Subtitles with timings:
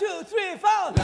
[0.00, 0.94] two, three, four.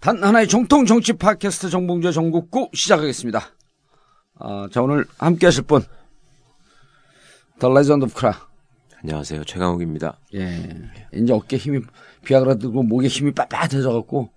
[0.00, 3.50] 단 하나의 정통 정치 팟캐스트 정봉재 정국구 시작하겠습니다.
[4.40, 5.82] 아, 자 오늘 함께 하실 분
[7.60, 8.51] The Legend of Kra
[9.02, 9.44] 안녕하세요.
[9.44, 10.18] 최강욱입니다.
[10.34, 10.70] 예
[11.12, 11.80] 이제 어깨 힘이
[12.24, 14.30] 비아그라 들고 목에 힘이 빳빳해져 갖고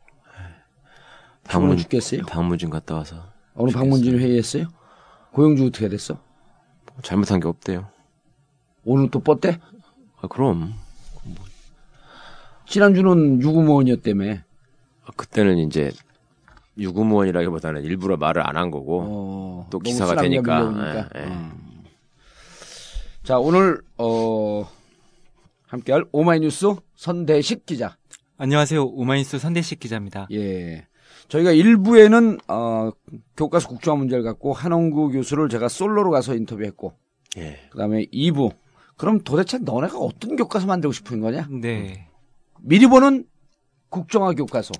[1.47, 2.23] 피곤해 죽겠어요.
[2.23, 4.65] 방문진 갔다 와서 오늘 박문진 회의했어요?
[5.31, 6.19] 고영주 어떻게 됐어?
[7.03, 7.87] 잘못한 게 없대요.
[8.85, 9.59] 오늘 또 뻗대?
[10.21, 10.73] 아, 그럼
[12.67, 14.31] 지난주는 유구무원이었다며
[15.05, 15.91] 아, 그때는 이제
[16.77, 21.07] 유구무원이라기보다는 일부러 말을 안 한 거고 어, 또 기사가 되니까.
[21.15, 21.23] 예, 예.
[21.25, 21.51] 음.
[23.25, 24.67] 자 오늘 어
[25.65, 27.97] 함께할 오마이뉴스 선대식 기자.
[28.37, 28.85] 안녕하세요.
[28.85, 30.27] 오마이뉴스 선대식 기자입니다.
[30.31, 30.85] 예.
[31.27, 32.91] 저희가 1부에는 어,
[33.35, 36.93] 교과서 국정화 문제를 갖고 한홍구 교수를 제가 솔로로 가서 인터뷰했고
[37.37, 37.67] 예.
[37.71, 38.53] 그다음에 2부
[38.95, 41.47] 그럼 도대체 너네가 어떤 교과서 만들고 싶은 거냐?
[41.49, 42.07] 네.
[42.61, 43.25] 미리 보는
[43.89, 44.73] 국정화 교과서.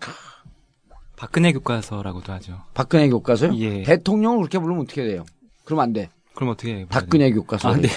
[1.17, 2.61] 박근혜 교과서라고도 하죠.
[2.75, 3.55] 박근혜 교과서요?
[3.55, 3.81] 예.
[3.81, 5.25] 대통령을 그렇게 부르면 어떻게 돼요?
[5.63, 6.09] 그럼 안 돼.
[6.35, 6.85] 그럼 어떻게 해요?
[6.89, 7.69] 박근혜 교과서.
[7.69, 7.87] 아, 네.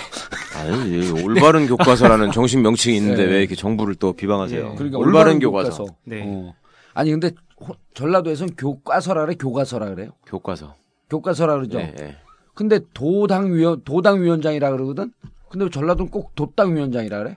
[0.57, 3.33] 아니 이 올바른 교과서라는 정식 명칭이 있는데 네.
[3.33, 4.71] 왜 이렇게 정부를 또 비방하세요?
[4.73, 4.75] 예.
[4.77, 5.87] 그러니까 올바른 교과서.
[6.05, 6.23] 네.
[6.27, 6.55] 어.
[6.95, 10.11] 아니 근데 호- 전라도에서는 교과서라 그래 교과서라 그래요.
[10.27, 10.75] 교과서.
[11.11, 11.79] 교과서라 그러죠.
[11.79, 12.17] 예, 예.
[12.55, 15.13] 근데 도당 위원 도당 위원장이라 그러거든.
[15.49, 17.37] 근데 왜 전라도는 꼭 도당 위원장이라 그래?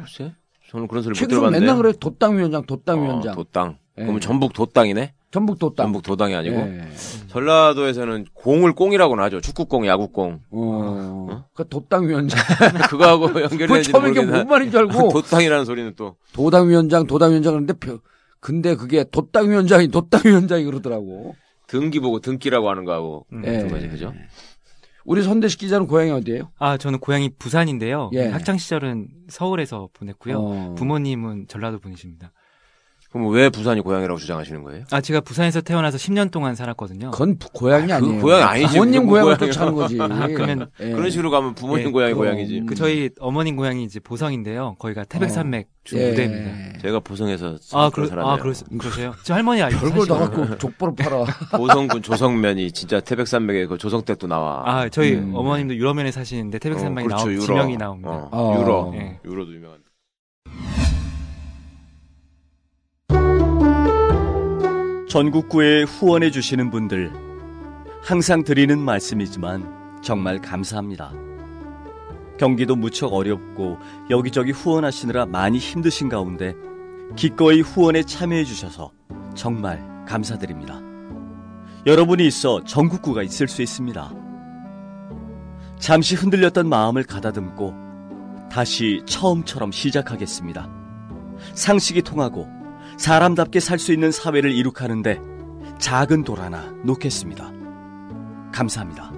[0.00, 0.34] 글쎄?
[0.70, 1.60] 저는 그런 소리 못 들어봤는데.
[1.64, 3.34] 맨날 그래 도당 위원장, 도당 위원장.
[3.34, 3.78] 도땅.
[3.98, 4.02] 예.
[4.02, 5.14] 그러면 전북 도땅이네?
[5.30, 5.86] 전북 도당.
[5.86, 6.56] 전북 도당이 아니고.
[6.56, 6.88] 예.
[7.28, 9.40] 전라도에서는 공을 꽁이라고는 하죠.
[9.40, 10.40] 축구공, 야구공.
[10.50, 11.44] 어.
[11.54, 12.38] 그 도당 위원장.
[12.88, 14.22] 그거하고 그 연결되는지 처음에 이게.
[14.24, 18.00] 뭔 말인 줄 알고 도땅이라는 소리는 또 도당 위원장, 도당 위원장 그런데 벼-
[18.40, 21.36] 근데 그게 도당 위원장이 도당 위원장이 그러더라고.
[21.66, 23.42] 등기 보고 등기라고 하는 거하고 음.
[23.44, 23.52] 예.
[23.52, 24.14] 같은 거지, 그죠?
[25.04, 26.50] 우리 선대식 기자는 고향이 어디예요?
[26.58, 28.10] 아, 저는 고향이 부산인데요.
[28.14, 28.28] 예.
[28.28, 30.38] 학창 시절은 서울에서 보냈고요.
[30.38, 30.74] 어.
[30.76, 32.32] 부모님은 전라도 분이십니다.
[33.10, 34.84] 그럼 왜 부산이 고향이라고 주장하시는 거예요?
[34.90, 37.10] 아, 제가 부산에서 태어나서 10년 동안 살았거든요.
[37.12, 38.16] 그건 부- 고향이 아, 아니에요.
[38.16, 38.74] 그 고향이 아니지.
[38.74, 39.38] 부모님 고향을.
[39.38, 39.96] 쫓아가는 거지.
[39.96, 40.90] 그러면 예.
[40.90, 42.26] 그런 식으로 가면 부모님 예, 고향이 그럼.
[42.26, 42.64] 고향이지.
[42.66, 44.76] 그 저희 어머님 고향이 이제 보성인데요.
[44.78, 46.10] 거기가 태백산맥 주 예.
[46.10, 46.78] 무대입니다.
[46.82, 48.34] 제가 보성에서 아, 그러, 사람이에요.
[48.34, 49.14] 아, 그러, 그러세요?
[49.24, 50.38] 저 할머니 알고 별걸 사시더라고요.
[50.40, 51.24] 나갖고 족보를 팔아.
[51.56, 54.62] 보성군 조성면이 진짜 태백산맥에 그 조성댁도 나와.
[54.66, 55.32] 아, 저희 음.
[55.34, 57.44] 어머님도 유러면에 사시는데 태백산맥이 어, 그렇죠, 나오 유러.
[57.46, 58.10] 지명이 나옵니다.
[58.10, 58.60] 어, 어.
[58.60, 58.92] 유러.
[58.96, 59.18] 예.
[59.24, 59.78] 유러도 유명한.
[65.08, 67.10] 전국구에 후원해 주시는 분들
[68.02, 71.12] 항상 드리는 말씀이지만 정말 감사합니다.
[72.38, 73.78] 경기도 무척 어렵고
[74.10, 76.54] 여기저기 후원하시느라 많이 힘드신 가운데
[77.16, 78.92] 기꺼이 후원에 참여해 주셔서
[79.34, 80.78] 정말 감사드립니다.
[81.86, 84.12] 여러분이 있어 전국구가 있을 수 있습니다.
[85.78, 87.74] 잠시 흔들렸던 마음을 가다듬고
[88.52, 90.68] 다시 처음처럼 시작하겠습니다.
[91.54, 92.57] 상식이 통하고
[92.98, 95.18] 사람답게 살 수 있는 사회를 이룩하는데
[95.78, 97.50] 작은 돌 하나 놓겠습니다.
[98.52, 99.12] 감사합니다.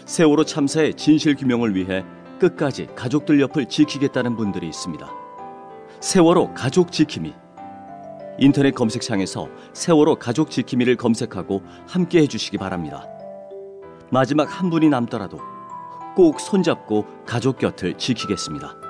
[0.04, 2.04] 세월호 참사의 진실 규명을 위해
[2.38, 5.10] 끝까지 가족들 옆을 지키겠다는 분들이 있습니다.
[6.00, 7.32] 세월호 가족 지킴이
[8.38, 13.06] 인터넷 검색창에서 세월호 가족 지킴이를 검색하고 함께 해주시기 바랍니다.
[14.10, 15.38] 마지막 한 분이 남더라도
[16.14, 18.85] 꼭 손잡고 가족 곁을 지키겠습니다.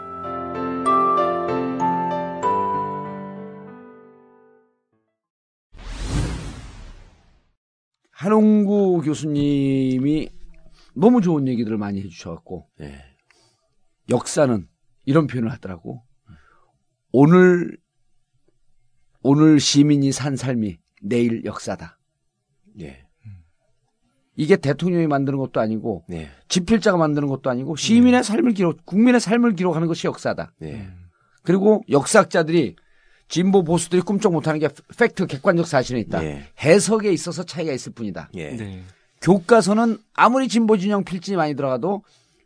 [8.17, 10.31] 한홍구 교수님이
[10.95, 12.99] 너무 좋은 얘기들을 많이 해주셔갖고 네.
[14.09, 14.67] 역사는
[15.05, 16.03] 이런 표현을 하더라고.
[17.13, 17.77] 오늘
[19.23, 21.99] 오늘 시민이 산 삶이 내일 역사다.
[22.75, 23.07] 네.
[24.35, 26.31] 이게 대통령이 만드는 것도 아니고 네.
[26.49, 30.55] 집필자가 만드는 것도 아니고 시민의 삶을 기록, 국민의 삶을 기록하는 것이 역사다.
[30.59, 30.89] 네.
[31.43, 32.77] 그리고 역사학자들이
[33.29, 36.23] 진보 보수들이 꿈쩍 못하는 게 팩트 객관적 사실이 있다.
[36.25, 36.49] 예.
[36.61, 38.31] 해석에 있어서 차이가 있을 뿐이다.
[38.35, 38.51] 예.
[38.51, 38.83] 네.
[39.21, 42.05] 교과서는 아무리 진보 진영 필진이 많이 들어가도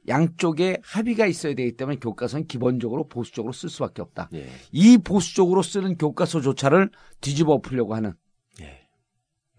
[0.09, 4.31] 양쪽에 합의가 있어야 되기 때문에 교과서는 기본적으로 보수적으로 쓸 수밖에 없다.
[4.35, 4.49] 예.
[4.73, 6.91] 이 보수적으로 쓰는 교과서조차를
[7.21, 8.15] 뒤집어 엎으려고 하는
[8.62, 8.81] 예.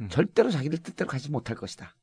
[0.09, 1.95] 절대로 자기들 뜻대로 가지 못할 것이다.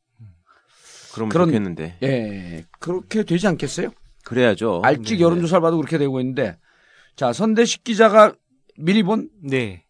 [1.15, 1.99] 그러면 그런- 좋겠는데.
[2.05, 3.91] 예, 그렇게 되지 않겠어요?
[4.25, 4.83] 그래야죠.
[4.85, 5.25] 알찍 네.
[5.25, 6.57] 여론조사를 봐도 그렇게 되고 있는데,
[7.17, 8.35] 자 선대식 기자가
[8.79, 9.85] 미리 본 네.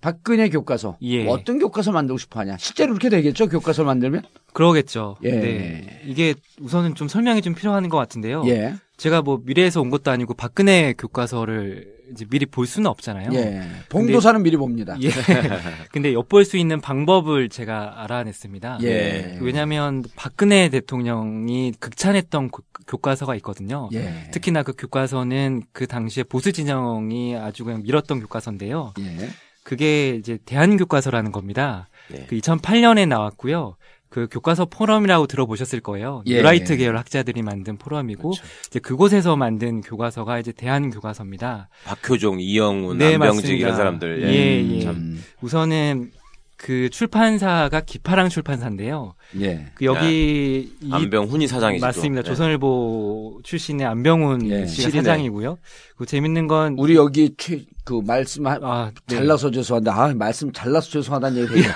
[0.00, 1.28] 박근혜 교과서 예.
[1.28, 2.56] 어떤 교과서 만들고 싶어 하냐?
[2.58, 3.48] 실제로 그렇게 되겠죠?
[3.48, 4.22] 교과서 만들면?
[4.52, 5.16] 그러겠죠.
[5.22, 5.30] 예.
[5.30, 6.02] 네.
[6.04, 8.42] 이게 우선은 좀 설명이 좀 필요한 것 같은데요.
[8.46, 13.30] 예, 제가 뭐 미래에서 온 것도 아니고 박근혜 교과서를 이제 미리 볼 수는 없잖아요.
[13.34, 13.62] 예.
[13.88, 14.96] 봉도사는 미리 봅니다.
[15.00, 15.08] 예.
[15.92, 18.78] 근데 엿볼 수 있는 방법을 제가 알아냈습니다.
[18.82, 19.38] 예.
[19.40, 23.88] 왜냐하면 박근혜 대통령이 극찬했던 고- 교과서가 있거든요.
[23.92, 24.28] 예.
[24.32, 28.94] 특히나 그 교과서는 그 당시에 보수 진영이 아주 그냥 밀었던 교과서인데요.
[29.00, 29.28] 예.
[29.64, 31.88] 그게 이제 대한 교과서라는 겁니다.
[32.10, 32.26] 네.
[32.28, 33.76] 그 2008년에 나왔고요.
[34.12, 36.22] 그 교과서 포럼이라고 들어보셨을 거예요.
[36.26, 36.36] 예.
[36.36, 38.44] 유라이트 계열 학자들이 만든 포럼이고 그렇죠.
[38.66, 41.70] 이제 그곳에서 만든 교과서가 이제 대한 교과서입니다.
[41.86, 43.54] 박효종, 이영훈, 네, 맞습니다.
[43.54, 44.22] 이런 사람들.
[44.24, 44.86] 예, 예.
[44.86, 46.10] 음, 우선은
[46.58, 49.14] 그 출판사가 기파랑 출판사인데요.
[49.40, 49.68] 예.
[49.76, 51.84] 그 여기 이- 안병훈이 사장이죠.
[51.84, 52.22] 맞습니다.
[52.22, 52.28] 네.
[52.28, 54.66] 조선일보 출신의 안병훈 예.
[54.66, 55.02] 씨가 실이네.
[55.04, 55.56] 사장이고요.
[55.96, 59.16] 그 재밌는 건 우리 여기 최, 그 말씀 하- 아, 네.
[59.16, 61.62] 잘나서 죄송한데, 아, 말씀 잘나서 죄송하다는 얘기.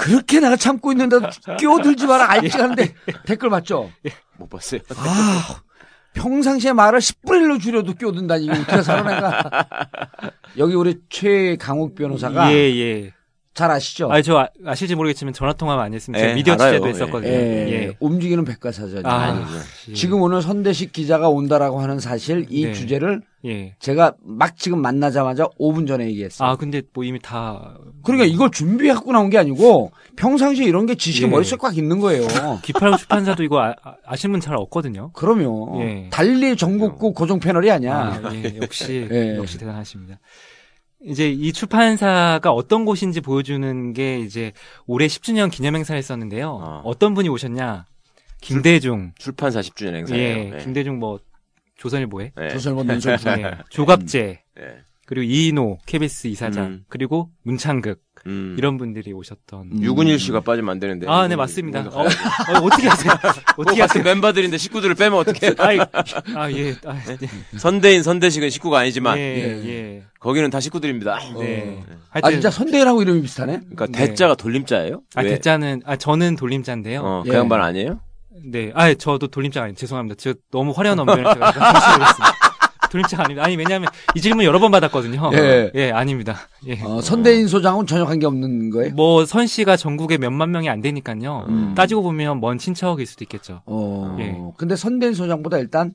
[0.00, 2.94] 그렇게 내가 참고 있는데도 끼어들지 마라, 알지하는데
[3.26, 3.90] 댓글 봤죠?
[4.38, 4.80] 못 봤어요.
[4.96, 5.60] 아,
[6.14, 9.68] 평상시에 말을 10분의 1로 줄여도 끼어든다니, 어떻게 살아, 내가.
[10.56, 13.14] 여기 우리 최강욱 변호사가 예, 예.
[13.52, 14.10] 잘 아시죠?
[14.10, 16.20] 아, 저 아, 아실지 모르겠지만 전화 통화 많이 했습니다.
[16.20, 16.70] 제가 예, 미디어 알아요.
[16.70, 16.90] 취재도 예.
[16.90, 17.30] 했었거든요.
[17.32, 17.96] 예, 예.
[17.98, 19.02] 움직이는 백과사전이에요.
[19.04, 19.44] 아,
[19.88, 19.92] 예.
[19.94, 22.72] 지금 오늘 선대식 기자가 온다라고 하는 사실 이 네.
[22.72, 23.74] 주제를 예.
[23.80, 26.48] 제가 막 지금 만나자마자 5분 전에 얘기했어요.
[26.48, 30.94] 아, 근데 뭐 이미 다 그러니까 이걸 준비해 갖고 나온 게 아니고 평상시에 이런 게
[30.94, 31.28] 지식이 예.
[31.28, 32.26] 머릿속에 꽉 있는 거예요.
[32.62, 35.10] 기파랑 출판사도 이거 아, 아, 아 시는 분 잘 없거든요.
[35.12, 36.08] 그러면 예.
[36.10, 38.20] 달리 전국구 고정 패널이 아니야.
[38.22, 39.36] 아, 예, 역시 예.
[39.36, 40.18] 역시 대단하십니다.
[41.04, 44.52] 이제 이 출판사가 어떤 곳인지 보여주는 게 이제
[44.86, 46.50] 올해 10주년 기념 행사를 했었는데요.
[46.50, 46.82] 어.
[46.84, 46.98] 어.
[46.98, 47.86] 떤 분이 오셨냐?
[48.40, 50.22] 김대중, 출 판사 10주년 행사예요.
[50.22, 50.58] 예, 네.
[50.58, 51.20] 김대중 뭐
[51.76, 52.48] 조선일보에 네.
[52.50, 54.62] 조선일보 논술 예, 조갑재 네.
[55.06, 56.84] 그리고 이인호 KBS 이사장 음.
[56.88, 58.54] 그리고 문창극 음.
[58.58, 59.70] 이런 분들이 오셨던.
[59.72, 59.82] 음.
[59.82, 61.06] 유근일 씨가 빠지면 안 되는데.
[61.08, 61.80] 아, 네 맞습니다.
[61.80, 62.06] 어, 어,
[62.62, 63.12] 어떻게 하세요?
[63.56, 64.02] 뭐 어떻게 하세요?
[64.02, 65.54] 멤버들인데 식구들을 빼면 어떻게?
[65.58, 67.28] 아, 예, 아, 네.
[67.58, 69.68] 선대인 선대식은 식구가 아니지만 예, 예.
[69.68, 70.02] 예.
[70.18, 71.18] 거기는 다 식구들입니다.
[71.38, 71.82] 네.
[71.88, 73.60] 아 하여튼, 진짜 선대인하고 이름이 비슷하네.
[73.60, 74.06] 그러니까 네.
[74.06, 75.02] 대자가 돌림자예요?
[75.14, 75.30] 아, 왜?
[75.30, 77.00] 대자는, 아, 저는 돌림자인데요.
[77.02, 77.38] 어, 그 예.
[77.38, 78.00] 양반 아니에요?
[78.44, 78.70] 네.
[78.74, 79.76] 아, 저도 돌림자가 아니에요.
[79.76, 80.16] 죄송합니다.
[80.18, 81.52] 저 너무 화려한 언변을 제가
[82.90, 83.44] 돌림자가 아닙니다.
[83.44, 85.30] 아니, 왜냐하면 이 질문 여러 번 받았거든요.
[85.74, 85.90] 예.
[85.92, 86.36] 아닙니다.
[86.66, 86.80] 예.
[86.82, 88.94] 어, 선대인 소장은 전혀 관계 없는 거예요.
[88.94, 91.46] 뭐, 선 씨가 전국에 몇만 명이 안 되니까요.
[91.48, 91.74] 음.
[91.74, 93.62] 따지고 보면 먼 친척일 수도 있겠죠.
[93.64, 94.36] 어, 예.
[94.58, 95.92] 근데 선대인 소장보다 일단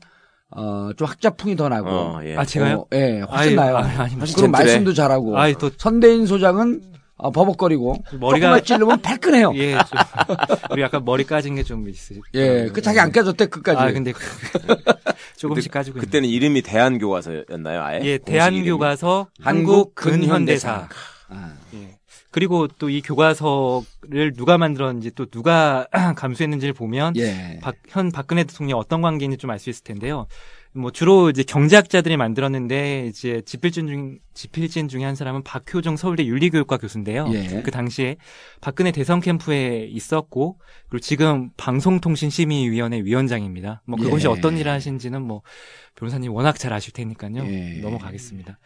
[0.51, 1.89] 어, 좀 학자풍이 더 나고.
[1.89, 2.35] 어, 예.
[2.37, 2.77] 아, 제가요?
[2.77, 3.77] 어, 예, 훨씬 아이, 나요.
[3.77, 4.25] 아이, 아닙니다.
[4.35, 4.47] 그리고.
[4.49, 5.37] 말씀도 잘하고.
[5.37, 6.81] 아이, 또, 선대인 소장은
[7.17, 9.53] 어, 버벅거리고 머리가- 조금만 찌르면 발끈해요.
[9.55, 9.99] 예, 예, 좀,
[10.71, 12.15] 우리 약간 머리 까진 게 좀 있으.
[12.33, 13.79] 그 자기 안 깨졌대 끝까지.
[13.79, 14.11] 아, 근데
[15.37, 16.05] 조금씩 까지고 있는.
[16.05, 17.99] 그때는 이름이 대한교과서였나요, 아예?
[18.03, 19.95] 예, 대한교과서 한국.
[19.95, 20.87] 근현대사.
[21.29, 21.97] 아, 예.
[22.31, 27.59] 그리고 또 이 교과서를 누가 만들었는지 또 누가 감수했는지를 보면 예.
[27.63, 30.27] 박, 현 박근혜 대통령 어떤 관계인지 좀 알 수 있을 텐데요.
[30.75, 36.77] 뭐 주로 이제 경제학자들이 만들었는데 이제 집필진 중 집필진 중에 한 사람은 박효정 서울대 윤리교육과
[36.77, 37.27] 교수인데요.
[37.31, 37.61] 예.
[37.61, 38.17] 그 당시에
[38.59, 43.83] 박근혜 대선 캠프에 있었고 그리고 지금 방송통신심의위원회 위원장입니다.
[43.85, 44.29] 뭐 그것이 예.
[44.29, 45.43] 어떤 일을 하신지는 뭐
[45.95, 47.45] 변호사님 워낙 잘 아실 테니까요.
[47.45, 47.79] 예.
[47.81, 48.59] 넘어가겠습니다.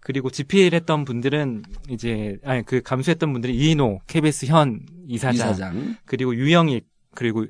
[0.00, 5.96] 그리고 집필했던 분들은 이제 아니 그 감수했던 분들이 이인호 KBS 현 이사장, 이사장.
[6.06, 7.46] 그리고 유영익 그리고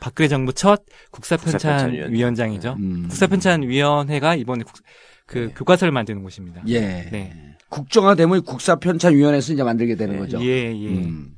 [0.00, 2.12] 박근혜 정부 첫 국사편찬 국사편찬위원장.
[2.12, 2.76] 위원장이죠.
[2.78, 3.06] 음.
[3.08, 4.82] 국사편찬 위원회가 이번에 국-
[5.26, 5.54] 그 네.
[5.54, 6.62] 교과서를 만드는 곳입니다.
[6.68, 6.80] 예.
[7.12, 7.54] 네.
[7.68, 10.40] 국정화되면 국사편찬위원회에서 이제 만들게 되는 예, 거죠.
[10.42, 10.88] 예, 예.
[10.88, 11.34] 음.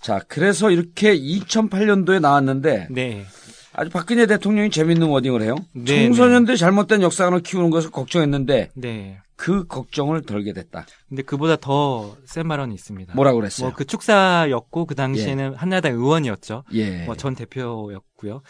[0.00, 3.24] 자, 그래서 이렇게 2008년도에 나왔는데 네.
[3.74, 5.54] 아주 박근혜 대통령이 재밌는 워딩을 해요.
[5.74, 9.18] 네, 청소년들이 잘못된 역사관을 키우는 것을 걱정했는데 네.
[9.42, 10.86] 그 걱정을 덜게 됐다.
[11.08, 13.14] 근데 그보다 더 센 발언이 있습니다.
[13.14, 13.70] 뭐라고 그랬어요?
[13.70, 16.62] 뭐 그 축사였고 그 당시에는 한나라당 의원이었죠.
[16.74, 17.04] 예.
[17.06, 18.42] 뭐 전 대표였고요.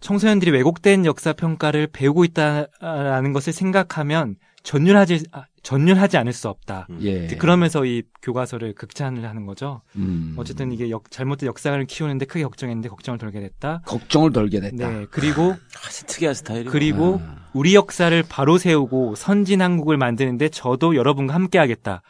[0.00, 6.86] 청소년들이 왜곡된 역사 평가를 배우고 있다라는 것을 생각하면 전율하지 아, 전율하지 않을 수 없다.
[7.00, 7.26] 예.
[7.26, 9.82] 그러면서 이 교과서를 극찬을 하는 거죠.
[9.96, 10.34] 음.
[10.36, 13.82] 어쨌든 이게 역- 잘못된 역사관을 키우는데 크게 걱정했는데 걱정을 덜게 됐다.
[13.84, 14.88] 걱정을 덜게 됐다.
[14.88, 15.06] 네.
[15.10, 16.66] 그리고 아주 특이한 스타일이.
[16.66, 17.48] 그리고 아.
[17.52, 22.02] 우리 역사를 바로 세우고 선진 한국을 만드는데 저도 여러분과 함께 하겠다.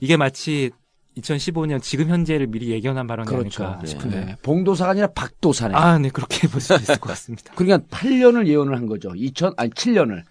[0.00, 0.72] 이게 마치
[1.16, 3.62] 2015년 지금 현재를 미리 예견한 발언이 그렇죠.
[3.64, 3.86] 아닐까 네.
[3.86, 4.24] 싶은데.
[4.24, 4.36] 네.
[4.42, 5.72] 봉도사가 아니라 박도사네.
[5.72, 7.52] 아, 네, 그렇게 볼 수 있을 것 같습니다.
[7.54, 9.12] 그러니까 8년을 예언을 한 거죠.
[9.14, 10.22] 2000 아니 7년을.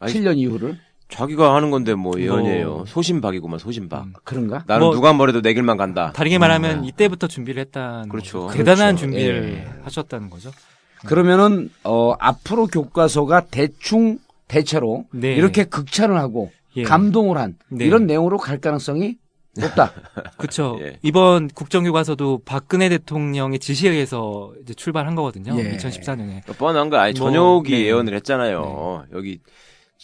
[0.00, 0.76] 아니, 7년 이후를
[1.12, 2.68] 자기가 하는 건데 뭐 예언이에요.
[2.68, 2.84] 뭐.
[2.86, 4.04] 소신박이구만 소신박.
[4.04, 4.12] 음.
[4.24, 4.64] 그런가?
[4.66, 6.12] 나는 뭐- 누가 뭐래도 내 길만 간다.
[6.14, 6.84] 다르게 말하면 음.
[6.84, 8.46] 이때부터 준비를 했다는 그렇죠.
[8.46, 8.56] 거죠.
[8.56, 9.00] 대단한 그렇죠.
[9.00, 9.82] 준비를 예.
[9.84, 10.50] 하셨다는 거죠.
[11.06, 15.34] 그러면은 어 앞으로 교과서가 대충 대체로 네.
[15.34, 16.84] 이렇게 극찬을 하고 예.
[16.84, 17.84] 감동을 한 네.
[17.84, 19.16] 이런 내용으로 갈 가능성이
[19.56, 19.92] 높다.
[20.38, 20.78] 그렇죠.
[20.80, 20.96] 예.
[21.02, 25.58] 이번 국정교과서도 박근혜 대통령의 지시에 의해서 이제 출발한 거거든요.
[25.58, 25.76] 예.
[25.76, 26.46] 2014년에.
[26.56, 27.84] 뻔한 거 아니 뭐, 전혁이 네.
[27.86, 29.04] 예언을 했잖아요.
[29.12, 29.40] 여기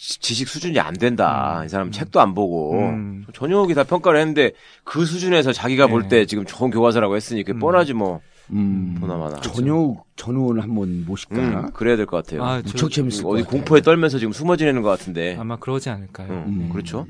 [0.01, 1.61] 지- 지식 수준이 안 된다.
[1.65, 3.25] 이 사람 책도 안 보고 음.
[3.33, 4.51] 전혁이 다 평가를 했는데
[4.85, 5.91] 그 수준에서 자기가 네.
[5.91, 7.59] 볼때 지금 좋은 교과서라고 했으니 그게 음.
[7.59, 8.21] 뻔하지 뭐.
[8.51, 8.97] 음.
[8.99, 9.39] 보나마나.
[9.41, 11.35] 전효 전 의원을 한번 모실까?
[11.37, 12.43] 음, 그래야 될 것 같아요.
[12.43, 13.57] 아, 저- 무척 재밌을 것 어디 같아요.
[13.59, 15.35] 공포에 떨면서 지금 숨어 지내는 것 같은데.
[15.37, 16.29] 아마 그러지 않을까요?
[16.29, 16.69] 음, 음.
[16.71, 17.05] 그렇죠.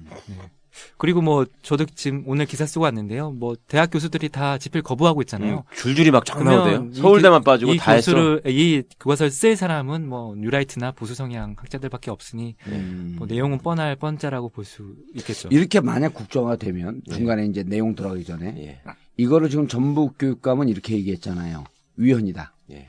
[0.98, 3.32] 그리고 뭐 저도 지금 오늘 기사 쓰고 왔는데요.
[3.32, 5.64] 뭐 대학 교수들이 다 집필 거부하고 있잖아요.
[5.70, 6.90] 음, 줄줄이 막쫙 그러면 나오대요.
[6.92, 8.12] 이 서울대만 교- 빠지고 이다 했어.
[8.14, 13.16] 교수를 이 교과서를 쓸 사람은 뭐 뉴라이트나 보수 성향 학자들밖에 없으니 음.
[13.18, 15.50] 뭐 내용은 뻔할 뻔짜라고 볼 수 있겠죠.
[15.52, 17.14] 이렇게 만약 국정화 되면 예.
[17.16, 18.82] 중간에 이제 내용 들어가기 전에 예.
[19.18, 21.64] 이거를 지금 전북 교육감은 이렇게 얘기했잖아요.
[21.98, 22.54] 위헌이다.
[22.72, 22.86] 예.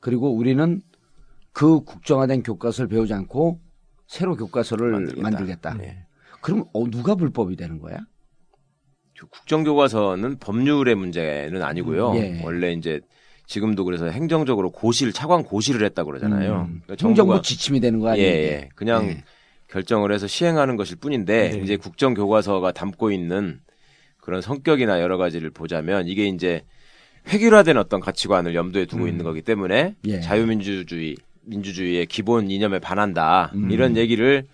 [0.00, 0.80] 그리고 우리는
[1.52, 3.60] 그 국정화된 교과서를 배우지 않고
[4.06, 5.22] 새로 교과서를 만들겠다.
[5.22, 5.76] 만들겠다.
[5.82, 6.04] 예.
[6.40, 7.98] 그럼 어, 누가 불법이 되는 거야?
[9.30, 12.14] 국정교과서는 법률의 문제는 아니고요.
[12.16, 12.40] 예.
[12.42, 13.00] 원래 이제
[13.46, 16.68] 지금도 그래서 행정적으로 고시를 차관 고시를 했다 고 그러잖아요.
[16.70, 16.82] 음.
[16.84, 18.30] 그러니까 행정부 지침이 되는 거 예, 아니에요?
[18.30, 18.68] 예.
[18.74, 19.24] 그냥 예.
[19.68, 21.58] 결정을 해서 시행하는 것일 뿐인데 네.
[21.58, 23.60] 이제 국정교과서가 담고 있는
[24.18, 26.62] 그런 성격이나 여러 가지를 보자면 이게 이제
[27.28, 29.08] 획일화된 어떤 가치관을 염두에 두고 음.
[29.08, 30.20] 있는 거기 때문에 예.
[30.20, 33.70] 자유민주주의 민주주의의 기본 이념에 반한다 음.
[33.70, 34.44] 이런 얘기를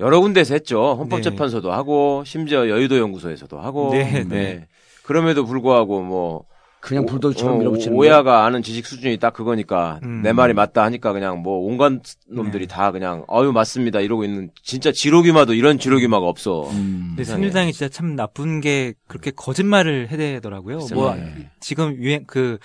[0.00, 4.66] 여러 군데서 했죠 헌법재판소도 하고 심지어 여의도 연구소에서도 하고 네, 네.
[5.04, 6.44] 그럼에도 불구하고 뭐
[6.80, 10.22] 그냥 불도저처럼 어, 밀어붙이는 오야가 아는 지식 수준이 딱 그거니까 음.
[10.22, 11.92] 내 말이 맞다 하니까 그냥 뭐 온갖
[12.26, 12.74] 놈들이 네.
[12.74, 16.70] 다 그냥 어유 맞습니다 이러고 있는 진짜 지로기마도 이런 지로기마가 없어.
[16.70, 17.08] 음.
[17.10, 17.24] 근데.
[17.24, 20.78] 새누리당이 진짜 참 나쁜 게 그렇게 거짓말을 해대더라고요.
[20.94, 21.50] 뭐 네.
[21.60, 22.58] 지금 유행 그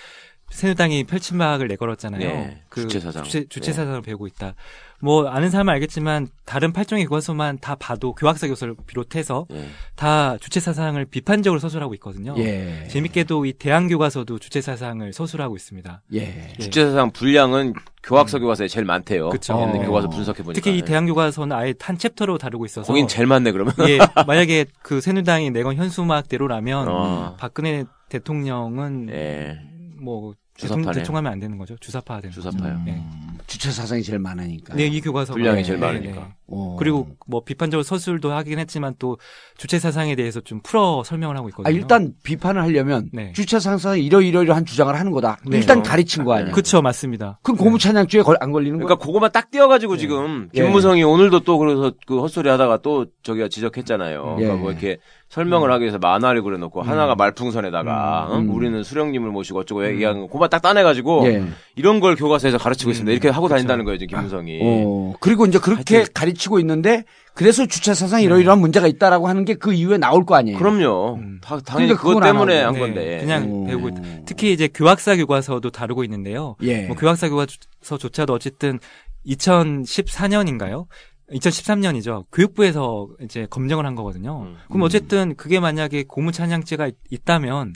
[0.55, 2.19] 새누리당이 펼침막을 내걸었잖아요.
[2.19, 3.24] 네, 그 주체사상.
[3.24, 3.74] 주체, 주체 네.
[3.74, 4.55] 사상을 배우고 있다.
[5.01, 9.67] 뭐 아는 사람은 알겠지만 다른 팔종의 교과서만 다 봐도 교학사 교서를 비롯해서 예.
[9.95, 12.33] 다 주체 사상을 비판적으로 서술하고 있거든요.
[12.38, 12.88] 예.
[12.89, 16.01] 재밌게도 이 대한 교과서도 주체 사상을 서술하고 있습니다.
[16.13, 16.19] 예.
[16.19, 16.53] 예.
[16.57, 19.29] 주체사상 분량은 교학서 교과서에 제일 많대요.
[19.29, 19.59] 그쵸.
[19.62, 19.88] 옛날 어.
[19.88, 20.53] 교과서 분석해 보니까.
[20.53, 23.74] 특히 이 대한 교과서는 아예 한 챕터로 다루고 있어서 거긴 제일 많네 그러면.
[23.89, 27.35] 예, 만약에 그 새누리당이 내건 현수막대로라면 어.
[27.38, 29.59] 박근혜 대통령은 예.
[30.00, 31.00] 뭐 주사파네.
[31.00, 31.75] 대통하면 안 되는 거죠.
[31.77, 32.74] 주사파 되는 주사파요.
[32.74, 32.83] 거죠.
[32.85, 32.93] 네.
[32.93, 34.74] 음, 주체 사상이 제일 많으니까.
[34.75, 36.33] 네, 이 교과서 분량이 제일 많으니까.
[36.47, 36.75] 어.
[36.77, 39.17] 그리고 뭐 비판적으로 서술도 하긴 했지만 또
[39.57, 41.67] 주체 사상에 대해서 좀 풀어 설명을 하고 있거든요.
[41.67, 43.31] 아, 일단 비판을 하려면 네.
[43.33, 45.37] 주체 상상이 이러이러이러한 주장을 하는 거다.
[45.47, 45.57] 네.
[45.57, 45.89] 일단 그렇죠.
[45.89, 46.51] 가르친 거 아니야.
[46.53, 47.39] 그쵸 맞습니다.
[47.41, 48.85] 그럼 고무찬양죄에 걸- 안 걸리는 거야?
[48.85, 50.61] 그러니까 그거만 딱 띄어가지고 지금 예.
[50.63, 54.35] 김무성이 오늘도 또 그래서 그 헛소리 하다가 또 저기가 지적했잖아요.
[54.39, 54.43] 예.
[54.43, 54.97] 그러니까 뭐 이렇게
[55.29, 58.37] 설명을 하기 위해서 만화를 그려놓고 하나가 말풍선에다가 어?
[58.37, 58.49] 음.
[58.51, 61.43] 우리는 수령님을 모시고 어쩌고 얘기하는 거 그만 딱 따내가지고 예.
[61.75, 63.11] 이런 걸 교과서에서 가르치고 있습니다.
[63.11, 63.55] 이렇게 하고 그쵸.
[63.55, 64.59] 다닌다는 거예요 지금 김무성이.
[64.61, 66.05] 어, 그리고 이제 그렇게 하여
[66.36, 70.36] 튼- 가르치고 있는데 그래서 주체 사상 이러이러한 문제가 있다라고 하는 게 그 이후에 나올 거
[70.36, 70.58] 아니에요.
[70.58, 71.15] 그럼요.
[71.15, 71.39] 음.
[71.42, 72.62] 다, 당연히 그러니까 그것 그건 안 때문에.
[72.62, 73.18] 한 네, 건데.
[73.20, 73.65] 그냥 오.
[73.65, 76.56] 배우고 있- 특히 이제 교학사 교과서도 다루고 있는데요.
[76.62, 76.84] 예.
[76.88, 78.80] 뭐 교학사 교과서조차도 어쨌든
[79.25, 80.86] 2014년인가요?
[81.32, 82.25] 2013년이죠.
[82.32, 84.44] 교육부에서 이제 검증을 한 거거든요.
[84.44, 84.56] 음.
[84.68, 87.74] 그럼 어쨌든 그게 만약에 고무찬양죄가 있- 있다면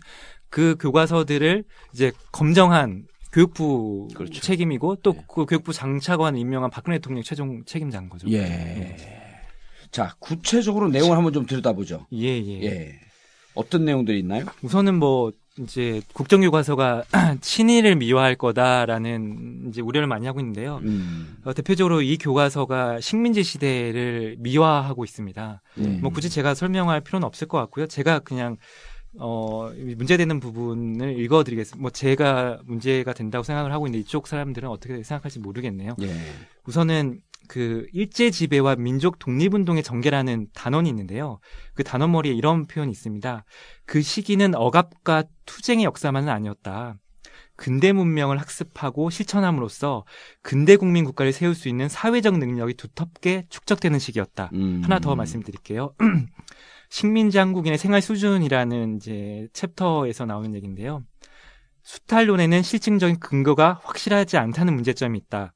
[0.50, 1.64] 그 교과서들을
[1.94, 4.42] 이제 검정한 교육부 그렇죠.
[4.42, 5.24] 책임이고 또 네.
[5.28, 8.30] 그 교육부 장차관 임명한 박근혜 대통령 최종 책임자인 거죠.
[8.32, 8.96] 예.
[9.92, 12.08] 자, 구체적으로 내용을 한번 좀 들여다보죠.
[12.14, 12.64] 예, 예.
[12.64, 13.00] 예.
[13.56, 14.46] 어떤 내용들이 있나요?
[14.62, 17.04] 우선은 뭐 이제 국정교과서가
[17.42, 20.80] 친일을 미화할 거다라는 이제 우려를 많이 하고 있는데요.
[20.84, 21.38] 음.
[21.44, 25.62] 어, 대표적으로 이 교과서가 식민지 시대를 미화하고 있습니다.
[25.76, 26.00] 네.
[26.02, 27.88] 뭐 굳이 제가 설명할 필요는 없을 것 같고요.
[27.88, 28.58] 제가 그냥
[29.18, 31.82] 어 문제되는 부분을 읽어드리겠습니다.
[31.82, 35.96] 뭐 제가 문제가 된다고 생각을 하고 있는데 이쪽 사람들은 어떻게 생각할지 모르겠네요.
[36.02, 36.16] 예.
[36.66, 41.40] 우선은 그 일제 지배와 민족 독립운동의 전개라는 단원이 있는데요.
[41.74, 43.44] 그 단원머리에 이런 표현이 있습니다.
[43.86, 46.98] 그 시기는 억압과 투쟁의 역사만은 아니었다.
[47.56, 50.06] 근대 문명을 학습하고 실천함으로써
[50.42, 54.52] 근대 국민 국가를 세울 수 있는 사회적 능력이 두텁게 축적되는 시기였다.
[54.54, 54.82] 음.
[54.84, 55.94] 하나 더 말씀드릴게요.
[56.90, 61.04] 식민지 한국인의 생활 수준이라는 이제 챕터에서 나오는 얘기인데요.
[61.84, 65.54] 수탈론에는 실증적인 근거가 확실하지 않다는 문제점이 있다.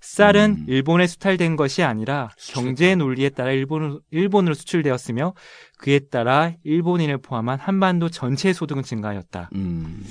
[0.00, 0.64] 쌀은 음.
[0.68, 5.34] 일본에 수탈된 것이 아니라 경제 논리에 따라 일본, 일본으로 수출되었으며
[5.78, 9.50] 그에 따라 일본인을 포함한 한반도 전체의 소득은 증가하였다.
[9.54, 10.04] 음.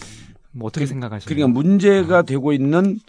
[0.51, 1.33] 뭐 어떻게 그- 생각하시나요?
[1.35, 2.99] 그러니까 문제가 되고 있는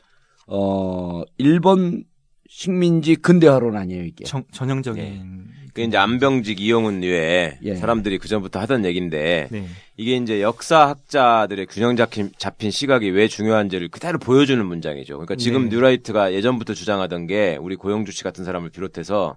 [0.48, 2.04] 어 일본
[2.48, 4.24] 식민지 근대화론 아니에요 이게.
[4.24, 7.74] 전, 전형적인 그 이제 안병직 이용훈 외에 예.
[7.74, 9.66] 사람들이 그 전부터 하던 얘기인데 네.
[9.98, 15.16] 이게 이제 역사학자들의 균형 잡힌, 잡힌 시각이 왜 중요한지를 그대로 보여주는 문장이죠.
[15.16, 15.76] 그러니까 지금 네.
[15.76, 19.36] 뉴라이트가 예전부터 주장하던 게 우리 고영주 씨 같은 사람을 비롯해서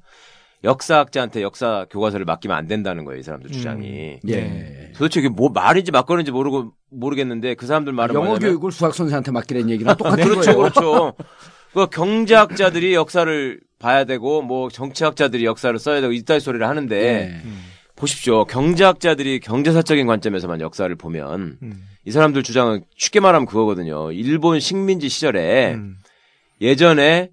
[0.64, 4.20] 역사학자한테 역사 교과서를 맡기면 안 된다는 거예요, 이 사람들 주장이.
[4.30, 4.94] 예.
[4.96, 9.32] 도대체 이게 뭐 말인지 막걸리인지 모르고 모르겠는데 그 사람들 말은 영어 뭐냐면 교육을 수학 선생한테
[9.32, 10.58] 맡기는 얘기랑 똑같은 그렇죠, 거예요.
[10.58, 11.14] 그렇죠.
[11.74, 17.42] 그 경제학자들이 역사를 봐야 되고 뭐 정치학자들이 역사를 써야 되고 이따위 소리를 하는데 예.
[17.46, 17.64] 음,
[17.96, 18.46] 보십시오.
[18.46, 24.12] 경제학자들이 경제사적인 관점에서만 역사를 보면 음, 이 사람들 주장은 쉽게 말하면 그거거든요.
[24.12, 25.98] 일본 식민지 시절에 음,
[26.62, 27.32] 예전에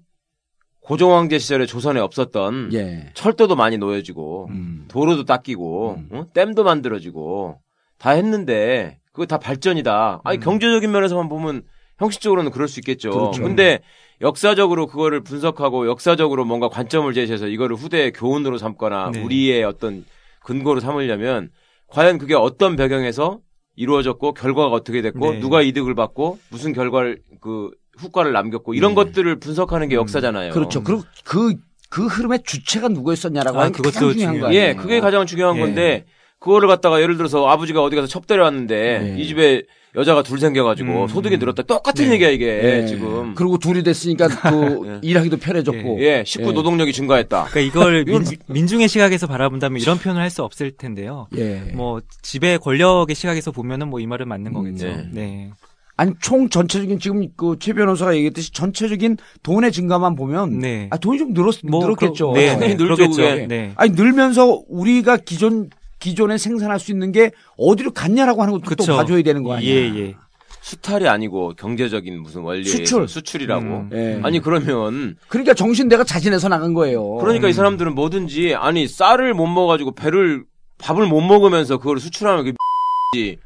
[0.79, 3.11] 고종 황제 시절에 조선에 없었던 예.
[3.13, 4.85] 철도도 많이 놓여지고 음.
[4.87, 6.09] 도로도 닦이고 음.
[6.11, 6.25] 어?
[6.33, 7.59] 댐도 만들어지고
[7.97, 10.21] 다 했는데 그거 다 발전이다.
[10.23, 10.39] 아니 음.
[10.39, 11.63] 경제적인 면에서만 보면
[11.99, 13.09] 형식적으로는 그럴 수 있겠죠.
[13.11, 13.43] 그렇죠.
[13.43, 13.81] 근데
[14.21, 19.21] 역사적으로 그거를 분석하고 역사적으로 뭔가 관점을 제시해서 이거를 후대의 교훈으로 삼거나 네.
[19.21, 20.05] 우리의 어떤
[20.43, 21.49] 근거로 삼으려면
[21.87, 23.39] 과연 그게 어떤 배경에서
[23.75, 25.39] 이루어졌고 결과가 어떻게 됐고 네.
[25.39, 28.95] 누가 이득을 받고 무슨 결과를 그 후과를 남겼고 이런 네.
[28.95, 30.51] 것들을 분석하는 게 역사잖아요.
[30.51, 30.83] 그렇죠.
[30.83, 31.55] 그리고 그,
[31.89, 34.39] 그 흐름의 주체가 누구였었냐라고 아, 하는 그것도 중요한.
[34.39, 34.53] 거예요.
[34.53, 35.61] 예, 그게 가장 중요한 예.
[35.61, 36.05] 건데
[36.39, 39.21] 그거를 갖다가 예를 들어서 아버지가 어디 가서 첩대를 왔는데 예.
[39.21, 39.63] 이 집에
[39.95, 41.07] 여자가 둘 생겨가지고 음.
[41.07, 42.13] 소득이 늘었다 똑같은 네.
[42.13, 42.45] 얘기야 이게
[42.83, 42.85] 예.
[42.85, 44.99] 지금 그리고 둘이 됐으니까 또 예.
[45.01, 45.97] 일하기도 편해졌고.
[46.01, 46.53] 예 식구 예.
[46.53, 47.45] 노동력이 증가했다.
[47.45, 51.27] 그러니까 이걸 민, 민중의 시각에서 바라본다면 이런 표현을 할 수 없을 텐데요.
[51.37, 51.71] 예.
[51.73, 54.85] 뭐 지배 권력의 시각에서 보면은 뭐 이 말은 맞는 거겠죠.
[54.87, 55.07] 네.
[55.11, 55.49] 네.
[55.95, 60.87] 아니 총 전체적인 지금 그 최 변호사가 얘기했듯이 전체적인 돈의 증가만 보면 네.
[60.91, 62.33] 아 돈이 좀 늘었 뭐 늘었겠죠.
[62.33, 63.09] 그러- 네, 네, 그러겠죠.
[63.23, 63.47] 그게.
[63.47, 63.71] 네.
[63.77, 68.95] 아니 늘면서 우리가 기존 기존에 생산할 수 있는 게 어디로 갔냐라고 하는 것도 또 그쵸.
[68.95, 69.69] 봐줘야 되는 거 아니야.
[69.69, 70.15] 예, 예.
[70.61, 73.07] 수탈이 아니고 경제적인 무슨 원리 수출.
[73.07, 73.65] 수출이라고.
[73.65, 73.89] 음.
[73.93, 74.19] 예.
[74.23, 77.15] 아니 그러면 그러니까 정신 내가 자진해서 나간 거예요.
[77.15, 80.43] 그러니까 이 사람들은 뭐든지 아니 쌀을 못 먹어가지고 배를
[80.79, 82.57] 밥을 못 먹으면서 그걸 수출하면 그게
[83.15, 83.39] 지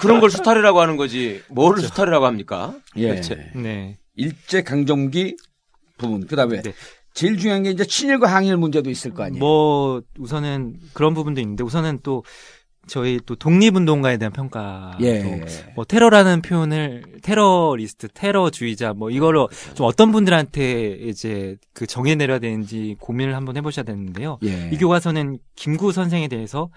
[0.00, 1.42] 그런 걸 수탈이라고 하는 거지.
[1.48, 2.74] 뭐를 수탈이라고 합니까?
[2.96, 3.08] 예.
[3.08, 3.50] 도대체.
[3.56, 3.98] 네.
[4.14, 5.36] 일제 강점기
[5.98, 6.72] 부분 그다음에 네.
[7.14, 9.40] 제일 중요한 게 이제 친일과 항일 문제도 있을 거 아니에요.
[9.40, 12.24] 뭐 우선은 그런 부분도 있는데 우선은 또
[12.86, 15.44] 저희 또 독립운동가에 대한 평가 예.
[15.76, 22.96] 뭐 테러라는 표현을 테러리스트, 테러주의자 뭐 이거를 좀 어떤 분들한테 이제 그 정해 내려야 되는지
[22.98, 24.38] 고민을 한번 해보셔야 되는데요.
[24.42, 24.70] 예.
[24.72, 26.70] 이 교과서는 김구 선생에 대해서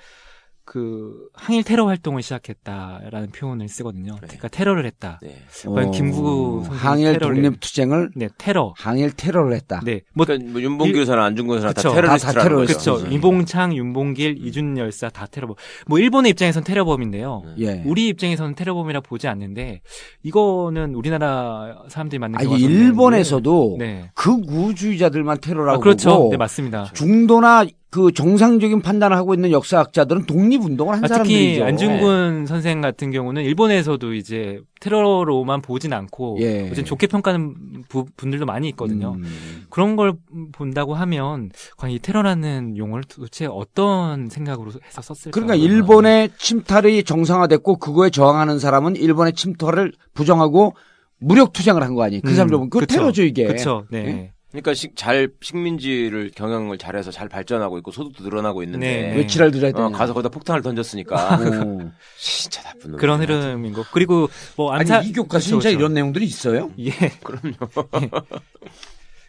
[0.65, 4.15] 그 항일 테러 활동을 시작했다라는 표현을 쓰거든요.
[4.19, 5.19] 그러니까 테러를 했다.
[5.21, 5.35] 네.
[5.63, 8.73] 과연 김구 어, 항일 테러를- 독립 투쟁을 네, 테러.
[8.75, 9.81] 항일 테러를 했다.
[9.85, 11.81] 네, 뭐 그러니까 뭐 윤봉길 사나 안중근 사나 다.
[11.93, 12.55] 테러리스트라는.
[12.55, 12.79] 거죠.
[12.79, 13.07] 그렇죠.
[13.07, 15.55] 이봉창, 윤봉길, 이준 열사 다 테러범.
[15.85, 17.43] 뭐 일본의 입장에선 테러범인데요.
[17.59, 17.83] 예.
[17.85, 19.81] 우리 입장에서는 테러범이라 보지 않는데
[20.23, 24.09] 이거는 우리나라 사람들이 아, 이게 교과서인데 일본에서도 네.
[24.15, 26.09] 극우주의자들만 테러라고 아, 그렇죠.
[26.17, 26.91] 보고 네, 맞습니다.
[26.93, 31.65] 중도나 그 정상적인 판단을 하고 있는 역사학자들은 독립운동을 한 아, 특히 사람들이죠.
[31.65, 36.63] 안중근 선생 같은 경우는 일본에서도 이제 테러로만 보진 않고 예.
[36.63, 39.13] 어쨌든 좋게 평가하는 부- 분들도 많이 있거든요.
[39.17, 39.65] 음.
[39.69, 40.13] 그런 걸
[40.51, 45.31] 본다고 하면 과연 이 테러라는 용어를 도대체 어떤 생각으로 해서 썼을까?
[45.31, 50.75] 그러니까 일본의 침탈이 정상화됐고 그거에 저항하는 사람은 일본의 침탈을 부정하고
[51.19, 52.21] 무력 투쟁을 한 거 아니에요.
[52.25, 52.85] 그 음, 사람들 보면 그.
[52.85, 53.45] 테러죠 이게.
[53.45, 53.85] 그렇죠.
[53.89, 54.05] 네.
[54.05, 54.31] 예?
[54.55, 59.15] 그러니까 식, 잘 식민지를 경영을 잘해서 잘 발전하고 있고 소득도 늘어나고 있는데 네.
[59.17, 59.87] 왜 지랄 들어야 되냐.
[59.87, 61.91] 어, 가서 거기다 폭탄을 던졌으니까 어.
[62.17, 62.99] 진짜 나쁜 놈.
[62.99, 63.83] 그런 흐름인 거.
[63.91, 65.77] 그리고 뭐 아니 안타 이 교과 진짜 그쵸.
[65.77, 66.71] 이런 내용들이 있어요?
[66.79, 66.91] 예.
[67.23, 67.55] 그럼요.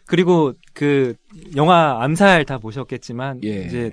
[0.05, 1.15] 그리고 그
[1.57, 3.65] 영화 암살 다 보셨겠지만 예.
[3.65, 3.91] 이제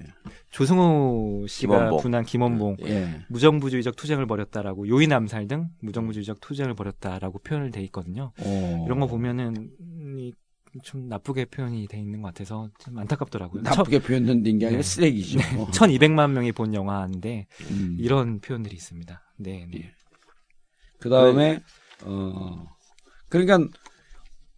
[0.52, 2.00] 조승우 씨가 김원봉.
[2.00, 3.08] 분한 김원봉 예.
[3.28, 8.30] 무정부주의적 투쟁을 벌였다라고 요인 암살 등 무정부주의적 투쟁을 벌였다라고 표현을 돼 있거든요.
[8.38, 8.84] 어.
[8.86, 9.70] 이런 거 보면은
[10.16, 10.32] 이,
[10.82, 13.62] 좀 나쁘게 표현이 돼 있는 것 같아서 좀 안타깝더라고요.
[13.62, 14.82] 나쁘게 표현된 게 아니라 네.
[14.82, 15.38] 쓰레기죠.
[15.58, 15.66] 어.
[15.70, 17.96] 1,200만 명이 본 영화인데 음.
[18.00, 19.22] 이런 표현들이 있습니다.
[19.38, 19.92] 네, 네.
[20.98, 21.60] 그 다음에,
[22.04, 22.66] 어,
[23.28, 23.58] 그러니까,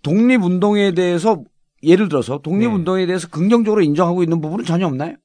[0.03, 1.43] 독립 운동에 대해서,
[1.83, 3.07] 예를 들어서, 독립 운동에 네.
[3.07, 5.17] 대해서 긍정적으로 인정하고 있는 부분은 전혀 없나요?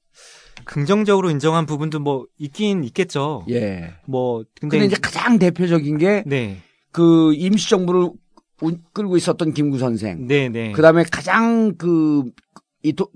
[0.66, 3.46] 긍정적으로 인정한 부분도 뭐 있긴 있겠죠.
[3.50, 3.94] 예.
[4.08, 6.58] 뭐 근데, 근데 이제 가장 대표적인 게, 네,
[6.92, 8.16] 그, 임시정부를 우-
[8.94, 10.28] 끌고 있었던 김구 선생.
[10.28, 10.72] 네, 네.
[10.72, 12.24] 그 다음에 가장 그,
[12.84, 13.10] 이, 도,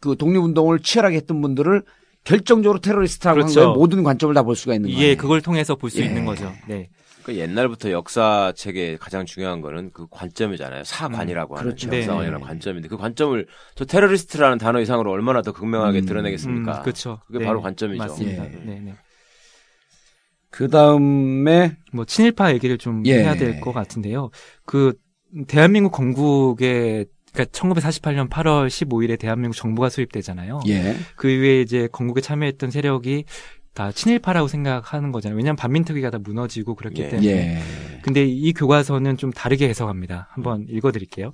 [0.00, 1.82] 그 독립운동을 치열하게 했던 분들을
[2.24, 3.60] 결정적으로 테러리스트라고 그렇죠.
[3.60, 3.78] 한 거예요.
[3.78, 5.02] 모든 관점을 다 볼 수가 있는 거예요.
[5.02, 6.04] 예, 그걸 통해서 볼수 예.
[6.06, 6.52] 있는 거죠.
[6.68, 6.88] 네.
[7.24, 10.82] 그 옛날부터 역사책에 가장 중요한 거는 그 관점이잖아요.
[10.84, 11.86] 사관이라고 하는 그렇죠.
[11.96, 12.44] 역사관이라는 네.
[12.44, 16.06] 관점인데 그 관점을 저 테러리스트라는 단어 이상으로 얼마나 더 극명하게 음.
[16.06, 16.82] 드러내겠습니까?
[16.82, 17.20] 그렇죠.
[17.26, 18.02] 그게 네, 바로 관점이죠.
[18.02, 18.44] 맞습니다.
[18.44, 18.48] 예.
[18.48, 18.94] 네, 네.
[20.52, 23.14] 그 다음에, 뭐 친일파 얘기를 좀 예.
[23.20, 24.30] 해야 될 것 같은데요.
[24.66, 24.92] 그
[25.48, 30.60] 대한민국 건국에 그러니까 1948년 8월 15일에 대한민국 정부가 수립되잖아요.
[30.68, 30.94] 예.
[31.16, 33.24] 그 이후에 이제 건국에 참여했던 세력이
[33.74, 35.38] 다 친일파라고 생각하는 거잖아요.
[35.38, 37.08] 왜냐하면 반민특위가 다 무너지고 그렇기 예.
[37.08, 37.28] 때문에.
[37.30, 37.58] 예.
[38.02, 40.28] 근데 이 교과서는 좀 다르게 해석합니다.
[40.32, 41.32] 한번 읽어드릴게요.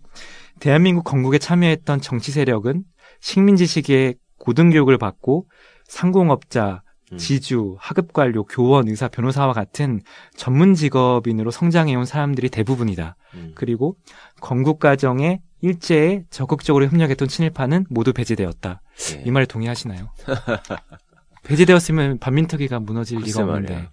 [0.60, 2.84] 대한민국 건국에 참여했던 정치 세력은
[3.20, 5.48] 식민지 시기에 고등교육을 받고
[5.88, 6.87] 상공업자, 음.
[7.16, 10.00] 지주, 하급 관료, 교원, 의사, 변호사와 같은
[10.36, 13.16] 전문 직업인으로 성장해온 사람들이 대부분이다.
[13.34, 13.52] 음.
[13.54, 13.96] 그리고
[14.40, 18.80] 건국 과정에 일제에 적극적으로 협력했던 친일파는 모두 배제되었다.
[19.16, 19.22] 예.
[19.26, 20.10] 이 말에 동의하시나요?
[21.48, 23.72] 배제되었으면 반민특위가 무너질 리가 없는데.
[23.72, 23.90] 말이야.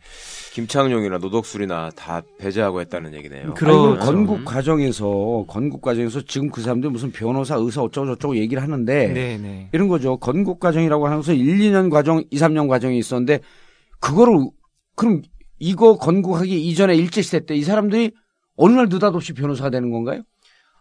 [0.53, 3.53] 김창룡이나 노덕술이나 다 배제하고 했다는 얘기네요.
[3.53, 4.05] 그- 그럼 그렇죠.
[4.05, 4.45] 건국 음.
[4.45, 9.69] 과정에서 건국 과정에서 지금 그 사람들이 무슨 변호사, 의사 어쩌고 저쩌고 얘기를 하는데 네, 네.
[9.73, 10.17] 이런 거죠.
[10.17, 13.39] 건국 과정이라고 하면서 1, 2년 과정, 2, 3년 과정이 있었는데
[13.99, 14.47] 그거를
[14.95, 15.21] 그럼
[15.59, 18.11] 이거 건국하기 이전에 일제 시대 때 이 사람들이
[18.57, 20.23] 어느 날 느닷없이 변호사가 되는 건가요?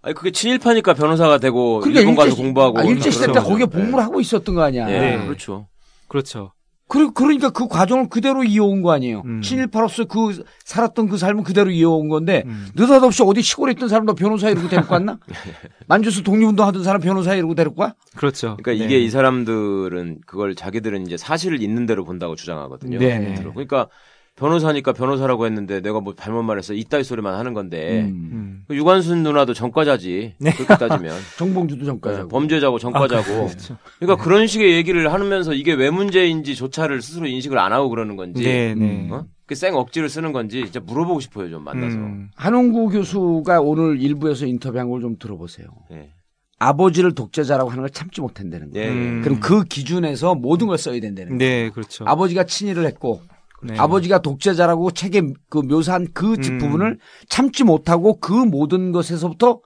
[0.02, 3.32] 아니 그게 친일파니까 변호사가 되고 그러니까 일본 가서 공부하고 아, 일제 시대 때.
[3.40, 4.88] 거기에 복무를 하고 있었던 거 아니야.
[4.90, 5.24] 예, 네.
[5.24, 5.68] 그렇죠.
[6.08, 6.52] 그렇죠.
[6.86, 9.22] 그, 그러니까 그 과정을 그대로 이어온 거 아니에요.
[9.24, 9.40] 음.
[9.40, 12.68] 친일파로서 그 살았던 그 삶은 그대로 이어온 건데 음.
[12.74, 15.18] 느닷없이 어디 시골에 있던 사람도 변호사 이러고 데리고 갔나?
[15.88, 17.94] 만주스 독립운동 하던 사람 변호사 이러고 데리고 가?
[18.16, 18.56] 그렇죠.
[18.62, 18.84] 그러니까 네.
[18.84, 22.98] 이게 이 사람들은 그걸 자기들은 이제 사실을 있는 대로 본다고 주장하거든요.
[22.98, 23.34] 네, 네.
[23.34, 23.88] 그러니까
[24.36, 28.30] 변호사니까 변호사라고 했는데 내가 뭐 잘못 말해서 이따위 소리만 하는 건데 음.
[28.32, 28.64] 음.
[28.66, 30.34] 그 유관순 누나도 전과자지.
[30.38, 30.52] 네.
[30.54, 32.18] 그렇게 따지면 정봉주도 전까지.
[32.22, 33.46] 네, 범죄자고 전과자고.
[33.46, 33.76] 그렇죠.
[34.00, 38.42] 그러니까 그런 식의 얘기를 하면서 이게 왜 문제인지조차를 스스로 인식을 안 하고 그러는 건지.
[38.42, 39.08] 네, 네.
[39.12, 39.24] 어?
[39.46, 41.96] 그쌩 억지를 쓰는 건지 진짜 물어보고 싶어요 좀 만나서.
[41.96, 42.30] 음.
[42.34, 45.66] 한홍구 교수가 오늘 일부에서 인터뷰한 걸 좀 들어보세요.
[45.92, 46.10] 예.
[46.58, 48.86] 아버지를 독재자라고 하는 걸 참지 못한다는 거예요.
[48.88, 48.92] 예.
[48.92, 49.20] 음.
[49.22, 51.38] 그럼 그 기준에서 모든 걸 써야 된다는 거예요.
[51.38, 52.04] 네, 그렇죠.
[52.08, 53.20] 아버지가 친일을 했고
[53.64, 53.74] 네.
[53.78, 56.58] 아버지가 독재자라고 책에 그 묘사한 그 음.
[56.58, 56.98] 부분을
[57.28, 59.60] 참지 못하고 그 모든 것에서부터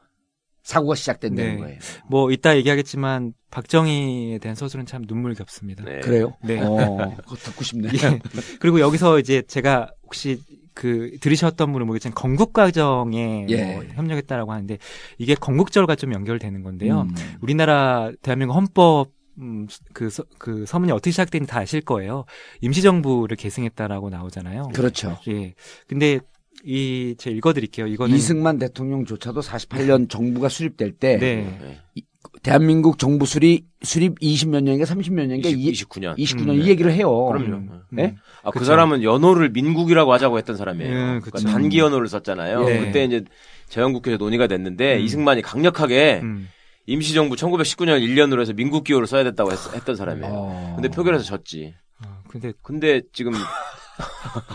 [0.63, 1.59] 사고가 시작된다는 네.
[1.59, 1.79] 거예요.
[2.09, 5.85] 뭐 이따 얘기하겠지만 박정희에 대한 서술은 참 눈물겹습니다.
[5.85, 6.01] 네.
[6.01, 6.35] 그래요?
[6.45, 6.61] 네.
[6.61, 6.77] 어,
[7.25, 7.89] 그거 듣고 싶네.
[7.89, 8.21] 예.
[8.61, 10.43] 그리고 여기서 이제 제가 혹시
[10.75, 13.75] 그 들으셨던 분은 모르겠지만 건국 과정에 예.
[13.75, 14.79] 뭐 협력했다라고 하는데
[15.17, 17.03] 이게 건국절과 좀 연결되는 건데요.
[17.03, 17.15] 음.
[17.41, 19.09] 우리나라 대한민국 헌법
[19.41, 22.25] 음, 그, 서, 그 서문이 어떻게 시작되는지 다 아실 거예요.
[22.61, 24.71] 임시정부를 계승했다라고 나오잖아요.
[24.75, 25.19] 그렇죠.
[25.29, 25.55] 예.
[25.87, 26.21] 근데
[26.65, 27.87] 이 제가 읽어드릴게요.
[27.87, 31.59] 이거는 이승만 대통령조차도 48년 정부가 수립될 때 네.
[31.61, 32.03] 네.
[32.43, 36.17] 대한민국 정부 수립 수립 20몇 년인가 30몇 년인가 20, 29년.
[36.19, 36.61] 29년 음.
[36.63, 37.27] 이 얘기를 해요.
[37.27, 37.57] 그럼요.
[37.57, 38.17] 음, 네?
[38.43, 38.67] 아, 그 그쵸.
[38.67, 40.93] 사람은 연호를 민국이라고 하자고 했던 사람이에요.
[40.93, 41.51] 음, 그러니까.
[41.51, 42.69] 단기 연호를 썼잖아요.
[42.71, 42.79] 예.
[42.81, 43.25] 그때 이제
[43.69, 45.01] 재헌국회에서 논의가 됐는데 음.
[45.01, 46.49] 이승만이 강력하게 음.
[46.89, 50.33] 임시정부 1919년 1년으로 해서 민국 기호를 써야 됐다고 했, 던 사람이에요.
[50.33, 50.73] 어.
[50.75, 51.75] 근데 표결에서 졌지.
[52.05, 53.33] 어, 근데 근데 지금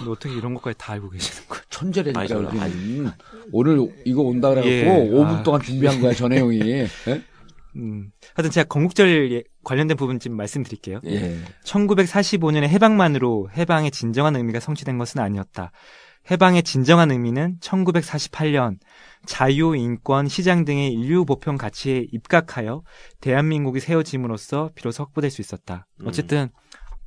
[0.04, 1.64] 뭐 어떻게 이런 것까지 다 알고 계시는 거예요?
[1.70, 3.12] 천재라니까 여기는
[3.52, 5.10] 오늘 이거 온다 그래갖고 예.
[5.12, 5.44] 5분 아.
[5.44, 6.60] 동안 준비한 거야 저 내용이.
[6.68, 6.88] 예?
[7.76, 8.12] 음.
[8.34, 11.02] 하여튼 제가 건국절 예- 관련된 부분 좀 말씀드릴게요.
[11.06, 11.40] 예.
[11.66, 15.72] 1945년의 해방만으로 해방의 진정한 의미가 성취된 것은 아니었다.
[16.32, 18.78] 해방의 진정한 의미는 1948년
[19.26, 22.84] 자유, 인권, 시장 등의 인류 보편 가치에 입각하여
[23.22, 25.88] 대한민국이 세워짐으로써 비로소 확보될 수 있었다.
[26.02, 26.08] 음.
[26.08, 26.50] 어쨌든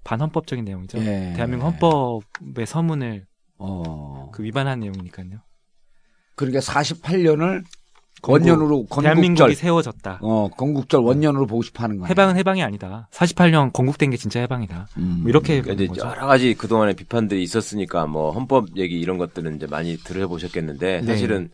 [0.05, 0.99] 반헌법적인 내용이죠.
[0.99, 1.33] 예.
[1.35, 3.27] 대한민국 헌법의 서문을
[3.59, 4.31] 어.
[4.33, 5.41] 그 위반한 내용이니까요.
[6.37, 7.65] 그러니까 48년을
[8.23, 10.19] 원년으로 건국절 대한민국이 세워졌다.
[10.23, 12.09] 어 건국절 원년으로 보고 싶어 하는 거야.
[12.09, 13.09] 해방은 해방이 아니다.
[13.13, 14.89] 48년 건국된 게 진짜 해방이다.
[14.97, 15.19] 음.
[15.23, 16.07] 뭐 이렇게 그러니까 거죠.
[16.09, 21.07] 여러 가지 그동안의 비판들이 있었으니까 뭐 헌법 얘기 이런 것들은 이제 많이 들어보셨겠는데 네.
[21.07, 21.51] 사실은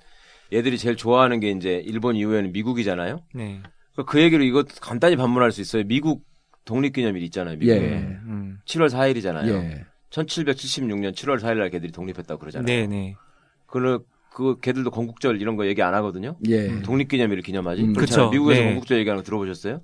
[0.53, 3.21] 얘들이 제일 좋아하는 게 이제 일본 이후에는 미국이잖아요.
[3.35, 3.61] 네.
[3.97, 5.85] 그그 얘기로 이것 간단히 반문할 수 있어요.
[5.85, 6.25] 미국
[6.65, 7.57] 독립기념일 있잖아요.
[7.59, 7.81] 미국에.
[7.81, 7.97] 예.
[7.97, 8.59] 음.
[8.67, 9.49] 7월 4일이잖아요.
[9.49, 9.85] 예.
[10.11, 12.67] 1776년 7월 4일 날 걔들이 독립했다고 그러잖아요.
[12.67, 13.17] 네, 네.
[13.67, 16.37] 그, 그 걔들도 건국절 이런 거 얘기 안 하거든요.
[16.49, 16.81] 예.
[16.83, 17.83] 독립기념일을 기념하지.
[17.83, 17.93] 음.
[17.93, 18.31] 그쵸.
[18.31, 18.67] 미국에서 네.
[18.69, 19.81] 건국절 얘기하는 거 들어보셨어요?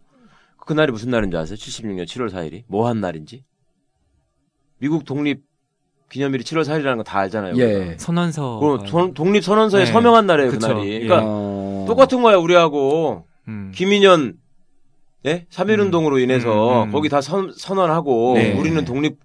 [0.67, 1.57] 그날이 무슨 날인지 아세요?
[1.57, 3.45] 76년 7월 4일이 뭐 한 날인지.
[4.79, 5.43] 미국 독립
[6.11, 7.57] 기념일이 7월 4일이라는 거 다 알잖아요.
[7.59, 7.97] 예.
[7.99, 8.59] 선언서.
[8.61, 9.93] 그 선- 독립 선언서에 네.
[9.93, 10.69] 서명한 날이에요, 그쵸.
[10.69, 10.89] 그날이.
[10.93, 11.01] 예.
[11.01, 11.85] 그러니까 어...
[11.87, 13.27] 똑같은 거야, 우리하고.
[13.49, 13.73] 음.
[13.75, 14.35] 김인현
[15.27, 15.47] 예?
[15.51, 16.93] 3.1 운동으로 인해서 음, 음.
[16.93, 18.53] 거기 다 선, 선언하고 네.
[18.59, 19.19] 우리는 독립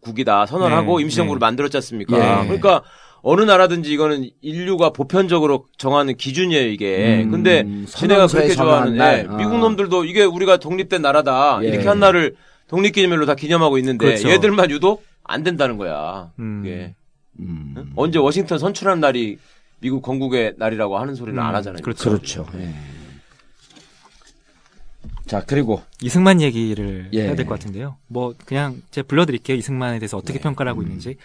[0.00, 1.44] 국이다 선언하고 네, 임시정부를 네.
[1.46, 2.16] 만들었지 않습니까?
[2.16, 2.44] 예.
[2.46, 2.82] 그러니까
[3.26, 7.22] 어느 나라든지 이거는 인류가 보편적으로 정하는 기준이에요 이게.
[7.24, 8.96] 음, 근데 지네가 그렇게 좋아하는.
[8.96, 9.36] 예, 아.
[9.38, 11.68] 미국 놈들도 이게 우리가 독립된 나라다 예.
[11.68, 12.36] 이렇게 한 날을
[12.68, 14.28] 독립기념일로 다 기념하고 있는데 그렇죠.
[14.28, 16.32] 얘들만 유독 안 된다는 거야.
[16.38, 16.60] 음.
[16.62, 16.94] 그게.
[17.40, 17.74] 음.
[17.78, 17.92] 응?
[17.96, 19.38] 언제 워싱턴 선출한 날이
[19.80, 21.82] 미국 건국의 날이라고 하는 소리는 음, 안 하잖아요.
[21.82, 22.10] 그렇죠.
[22.10, 22.46] 그렇죠.
[22.58, 22.68] 예.
[25.26, 27.22] 자, 그리고 이승만 얘기를 예.
[27.22, 27.96] 해야 될 것 같은데요.
[28.06, 29.56] 뭐 그냥 제가 불러드릴게요.
[29.56, 30.42] 이승만에 대해서 어떻게 네.
[30.42, 31.16] 평가를 하고 있는지.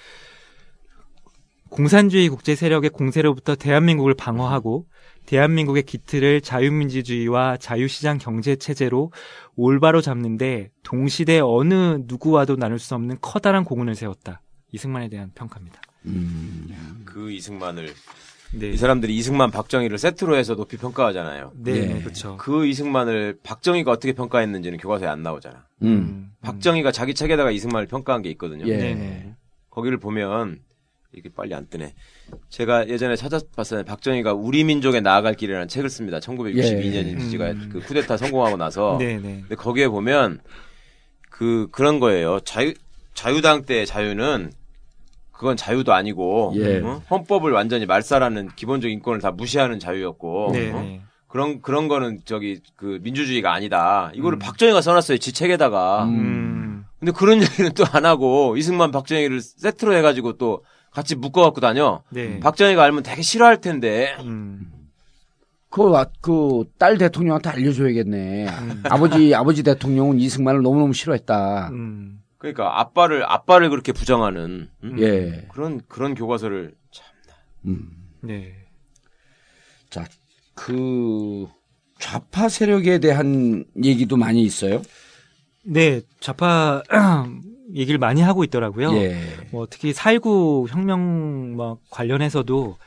[1.69, 4.87] 공산주의 국제 세력의 공세로부터 대한민국을 방어하고
[5.25, 9.11] 대한민국의 기틀을 자유민주주의와 자유시장 경제 체제로
[9.55, 14.41] 올바로 잡는데 동시대 어느 누구와도 나눌 수 없는 커다란 공헌을 세웠다.
[14.71, 15.81] 이승만에 대한 평가입니다.
[16.05, 17.93] 음, 그 이승만을
[18.51, 18.69] 네.
[18.69, 21.51] 이 사람들이 이승만 박정희를 세트로 해서 높이 평가하잖아요.
[21.55, 21.85] 네, 예.
[21.85, 22.37] 네, 그렇죠.
[22.37, 25.67] 그 이승만을 박정희가 어떻게 평가했는지는 교과서에 안 나오잖아.
[25.83, 28.65] 음, 박정희가 자기 책에다가 이승만을 평가한 게 있거든요.
[28.67, 28.77] 예.
[28.77, 29.35] 네, 네.
[29.69, 30.57] 거기를 보면
[31.13, 31.93] 이게 빨리 안 뜨네.
[32.49, 33.83] 제가 예전에 찾아봤어요.
[33.83, 36.19] 박정희가 우리 민족에 나아갈 길이라는 책을 씁니다.
[36.19, 37.69] 1962년인지가 음.
[37.71, 38.97] 그 쿠데타 성공하고 나서.
[39.01, 39.39] 네, 네.
[39.41, 40.39] 근데 거기에 보면
[41.29, 42.39] 그 그런 거예요.
[42.41, 42.73] 자유
[43.15, 44.51] 자유당 때 자유는
[45.31, 46.79] 그건 자유도 아니고 예.
[46.79, 47.01] 어?
[47.09, 50.81] 헌법을 완전히 말살하는 기본적 인권을 다 무시하는 자유였고 네, 어?
[50.81, 51.01] 네.
[51.27, 54.11] 그런 그런 거는 저기 그 민주주의가 아니다.
[54.13, 54.39] 이거를 음.
[54.39, 55.17] 박정희가 써놨어요.
[55.17, 56.03] 지 책에다가.
[56.05, 56.85] 음.
[56.99, 62.03] 근데 그런 얘기는 또 안 하고 이승만 박정희를 세트로 해가지고 또 같이 묶어 갖고 다녀.
[62.09, 62.39] 네.
[62.39, 64.15] 박정희가 알면 되게 싫어할 텐데.
[64.21, 64.71] 음.
[65.69, 68.47] 그, 그, 딸 대통령한테 알려줘야겠네.
[68.47, 68.83] 음.
[68.89, 71.69] 아버지, 아버지 대통령은 이승만을 너무너무 싫어했다.
[71.69, 72.23] 음.
[72.39, 74.99] 그러니까 아빠를 아빠를 그렇게 부정하는 음?
[74.99, 75.45] 예.
[75.51, 77.05] 그런 그런 교과서를 참.
[77.65, 77.91] 음.
[78.21, 78.55] 네.
[79.89, 80.05] 자,
[80.55, 81.47] 그,
[81.99, 84.81] 좌파 세력에 대한 얘기도 많이 있어요.
[85.63, 86.81] 네, 좌파
[87.75, 88.93] 얘기를 많이 하고 있더라고요.
[88.95, 89.19] 예.
[89.51, 92.77] 뭐 특히 4.19 혁명 뭐 관련해서도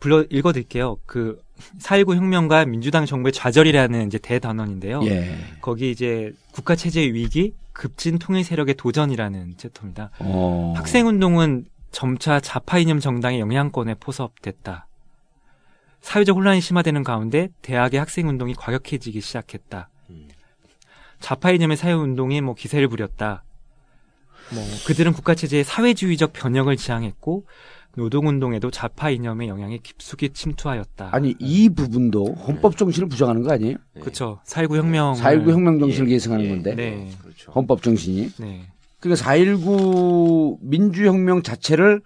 [0.00, 0.96] 불러 읽어드릴게요.
[1.06, 1.40] 그
[1.80, 5.02] 4.19 혁명과 민주당 정부의 좌절이라는 이제 대단원인데요.
[5.04, 5.36] 예.
[5.60, 10.10] 거기 이제 국가 체제의 위기, 급진 통일 세력의 도전이라는 챕터입니다.
[10.20, 10.74] 어.
[10.76, 14.86] 학생 운동은 점차 좌파 이념 정당의 영향권에 포섭됐다.
[16.00, 19.88] 사회적 혼란이 심화되는 가운데 대학의 학생 운동이 과격해지기 시작했다.
[20.10, 20.28] 음.
[21.18, 23.42] 좌파 이념의 사회 운동이 뭐 기세를 부렸다.
[24.52, 27.46] 뭐 그들은 국가 체제의 사회주의적 변형을 지향했고
[27.96, 31.10] 노동운동에도 좌파 이념의 영향이 깊숙이 침투하였다.
[31.12, 33.76] 아니, 이 부분도 헌법 정신을 부정하는 거 아니에요?
[33.94, 34.00] 네.
[34.00, 34.40] 그렇죠.
[34.46, 35.14] 4.19 혁명.
[35.14, 36.74] 4.19 혁명 정신을 예, 계승하는 예, 건데.
[36.74, 37.10] 네.
[37.22, 37.52] 그렇죠.
[37.52, 38.32] 헌법 정신이.
[38.38, 38.66] 네.
[38.98, 42.00] 그러니까 4.19 민주혁명 자체를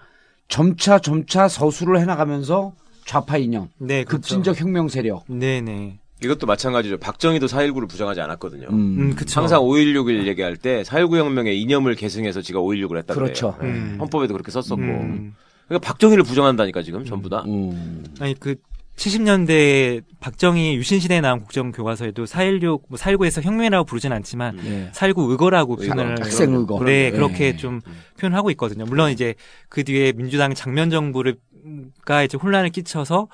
[0.48, 2.74] 점차 점차 서술을 해나가면서
[3.04, 4.04] 좌파 이념, 네.
[4.04, 4.20] 그렇죠.
[4.20, 5.24] 급진적 혁명 세력.
[5.28, 6.00] 네네.
[6.22, 6.98] 이것도 마찬가지죠.
[6.98, 8.68] 박정희도 4.19를 부정하지 않았거든요.
[8.70, 9.40] 음, 음, 그쵸.
[9.40, 13.56] 항상 5.16을 얘기할 때 4.19 혁명의 이념을 계승해서 지가 5.16을 했다 그렇죠.
[13.60, 13.68] 네.
[13.68, 13.96] 음.
[14.00, 14.76] 헌법에도 그렇게 썼었고.
[14.82, 15.34] 음.
[15.68, 17.44] 그러니까 박정희를 부정한다니까 지금 전부 다.
[17.46, 18.04] 음.
[18.20, 18.56] 아니 그
[18.96, 24.90] 70년대 박정희 유신 시대에 나온 국정 교과서에도 4.16, 뭐 4.19에서 혁명이라고 부르진 않지만 예.
[24.92, 26.82] 4.19 의거라고 의거, 표현을 학생 의거.
[26.84, 27.10] 네 예.
[27.12, 27.80] 그렇게 좀
[28.18, 28.84] 표현하고 있거든요.
[28.86, 29.34] 물론 이제
[29.68, 33.28] 그 뒤에 민주당 장면 정부가 이제 혼란을 끼쳐서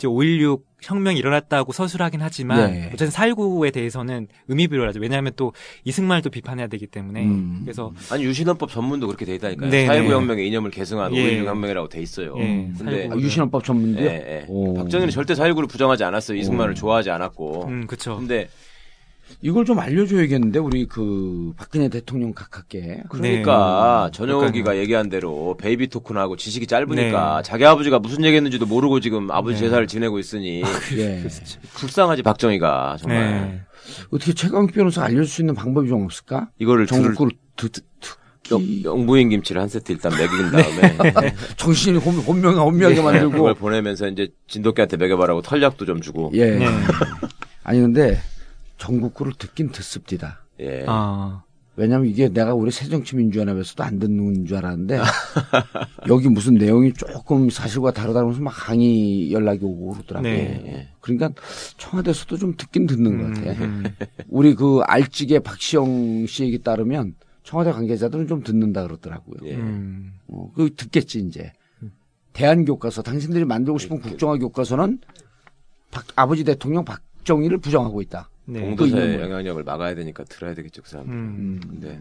[0.00, 2.86] 이제 5.16 혁명이 일어났다고 서술하긴 하지만 예.
[2.86, 4.98] 어쨌든 4.19에 대해서는 의미부여하죠.
[4.98, 5.52] 왜냐하면 또
[5.84, 7.60] 이승만을 또 비판해야 되기 때문에 음.
[7.64, 9.70] 그래서 아니 유신헌법 전문도 그렇게 돼 있다니까요.
[9.70, 10.08] 네, 4.19 네.
[10.10, 11.42] 혁명의 이념을 계승한 예.
[11.42, 12.34] 5.16 혁명이라고 돼 있어요.
[12.38, 14.06] 예, 근데 4.19 아, 유신헌법 전문도요?
[14.06, 14.44] 예, 예.
[14.48, 14.72] 오.
[14.72, 16.38] 박정희는 절대 4.19를 부정하지 않았어요.
[16.38, 16.74] 이승만을 오.
[16.74, 17.66] 좋아하지 않았고.
[17.66, 18.16] 음 그렇죠.
[18.16, 18.48] 근데
[19.42, 23.02] 이걸 좀 알려줘야겠는데 우리 그 박근혜 대통령 각하께.
[23.08, 24.16] 그러니까 네.
[24.16, 24.80] 전용기가 그러니까요.
[24.80, 27.42] 얘기한 대로 baby talk나 하고 지식이 짧으니까 네.
[27.48, 29.60] 자기 아버지가 무슨 얘기했는지도 모르고 지금 아버지 네.
[29.66, 30.62] 제사를 지내고 있으니
[30.96, 31.24] 예.
[31.74, 33.60] 불쌍하지 박정희가 정말 네.
[34.10, 36.50] 어떻게 최강욱 변호사 알려줄 수 있는 방법이 좀 없을까?
[36.58, 37.72] 이거를 들을 전국구를 듣,
[38.52, 38.82] 영- 듣기.
[38.84, 43.54] 영부인 김치를 한 세트 일단 먹인 다음에 정신이 혼, 혼명, 혼명하게 그걸 만들고.
[43.54, 46.56] 보내면서 이제 진돗개한테 먹여봐라고 털약도 좀 주고 예.
[46.56, 46.66] 네.
[47.62, 48.18] 아니, 근데
[48.80, 50.40] 전국구를 듣긴 듣습니다.
[50.58, 50.84] 예.
[50.88, 51.44] 아
[51.76, 55.00] 왜냐면 이게 내가 우리 새정치민주연합에서도 안 듣는 줄 알았는데
[56.08, 60.32] 여기 무슨 내용이 조금 사실과 다르다면서 막 항의 연락이 오고 그러더라고요.
[60.32, 60.88] 네.
[61.00, 61.30] 그러니까
[61.78, 63.64] 청와대에서도 좀 듣긴 듣는 것 같아.
[63.64, 63.84] 음,
[64.28, 67.14] 우리 그 알찌개 박시영 씨 얘기 따르면
[67.44, 69.36] 청와대 관계자들은 좀 듣는다 그러더라고요.
[69.44, 69.54] 예.
[69.56, 70.12] 음.
[70.28, 71.52] 어, 그 듣겠지 이제.
[72.32, 75.00] 대한 교과서 당신들이 만들고 싶은 국정화 교과서는
[75.90, 78.30] 박- 아버지 대통령 박정희를 부정하고 있다.
[78.52, 78.60] 네.
[78.60, 81.06] 그 공도사의 이유는 영향력을 막아야 되니까 들어야 되겠죠, 그 사람.
[81.08, 81.60] 음.
[81.80, 82.00] 네.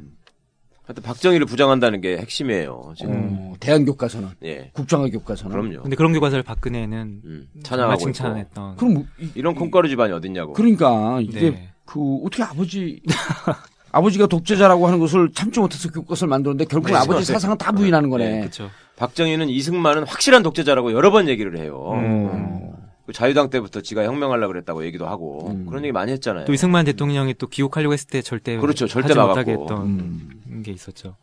[0.84, 2.94] 하여튼 박정희를 부정한다는 게 핵심이에요.
[2.98, 3.14] 지금.
[3.14, 4.72] 어, 대한 교과서는 예.
[4.74, 5.84] 국정화 교과서는 그럼요.
[5.84, 8.00] 근데 그런 교과서를 박근혜는 음, 찬양하고.
[8.00, 8.76] 칭찬했던.
[8.78, 10.54] 그럼 뭐 이- 이런 콩가루 집안이 어딨냐고.
[10.54, 11.70] 그러니까 이게 네.
[11.86, 13.02] 그 어떻게 아버지
[13.92, 17.34] 아버지가 독재자라고 하는 것을 참지 못해서 교과서를 만들었는데 결국 은 네, 아버지 네.
[17.34, 18.40] 사상은 다 부인하는 거네.
[18.40, 18.70] 그렇죠.
[18.98, 21.76] 박정희는 이승만은 확실한 독재자라고 여러 번 얘기를 해요.
[21.80, 22.79] 어.
[23.10, 25.66] 그 자유당 때부터 지가 혁명하려고 그랬다고 얘기도 하고 음.
[25.66, 26.46] 그런 얘기 많이 했잖아요.
[26.46, 28.86] 또 이승만 대통령이 또 기억하려고 했을 때 절대 그렇죠.
[28.86, 29.34] 절대 하지 막았고.
[29.34, 30.62] 못하게 했던 음.
[30.64, 31.16] 게 있었죠.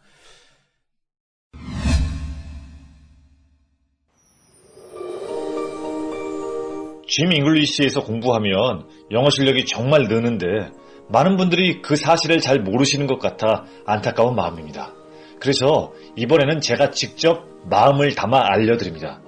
[7.06, 10.72] 짐 잉글리시에서 공부하면 영어 실력이 정말 느는데
[11.08, 14.92] 많은 분들이 그 사실을 잘 모르시는 것 같아 안타까운 마음입니다.
[15.38, 19.20] 그래서 이번에는 제가 직접 마음을 담아 알려드립니다.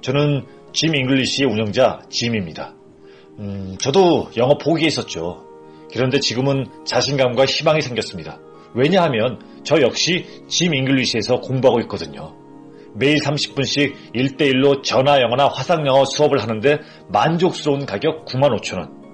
[0.00, 2.74] 저는 짐 잉글리시의 운영자 짐입니다.
[3.38, 5.44] 음, 저도 영어 포기했었죠.
[5.92, 8.40] 그런데 지금은 자신감과 희망이 생겼습니다.
[8.74, 12.34] 왜냐하면 저 역시 짐 잉글리시에서 공부하고 있거든요.
[12.96, 19.04] 매일 30분씩 1대1로 전화 영어나 화상 영어 수업을 하는데 만족스러운 가격 95,000원.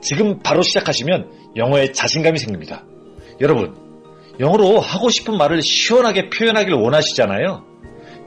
[0.00, 2.84] 지금 바로 시작하시면 영어에 자신감이 생깁니다.
[3.40, 3.74] 여러분,
[4.38, 7.69] 영어로 하고 싶은 말을 시원하게 표현하길 원하시잖아요.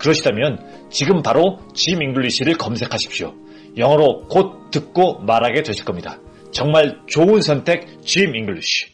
[0.04, 3.34] 그러시다면 지금 바로 짐 잉글리시를 검색하십시오.
[3.78, 6.20] 영어로 곧 듣고 말하게 되실 겁니다.
[6.52, 8.88] 정말 좋은 선택 짐 잉글리시.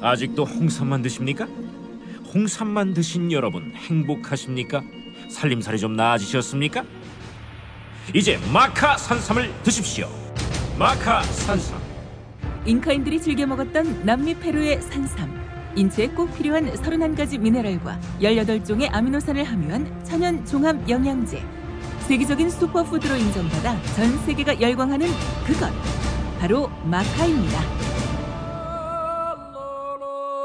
[0.00, 1.46] 아직도 홍삼만 드십니까?
[2.32, 4.80] 홍삼만 드신 여러분 행복하십니까?
[5.28, 6.82] 살림살이 좀 나아지셨습니까?
[8.14, 10.08] 이제 마카 산삼을 드십시오.
[10.78, 11.78] 마카 산삼.
[12.64, 15.39] 잉카인들이 즐겨 먹었던 남미 페루의 산삼.
[15.76, 21.42] 인체에 꼭 필요한 31가지 미네랄과 18종의 아미노산을 함유한 천연 종합 영양제.
[22.08, 25.06] 세계적인 슈퍼푸드로 인정받아 전 세계가 열광하는
[25.46, 25.70] 그것.
[26.40, 27.60] 바로 마카입니다.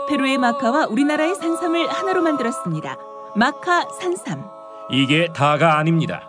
[0.08, 2.98] 페루의 마카와 우리나라의 산삼을 하나로 만들었습니다.
[3.36, 4.44] 마카 산삼.
[4.92, 6.22] 이게 다가 아닙니다.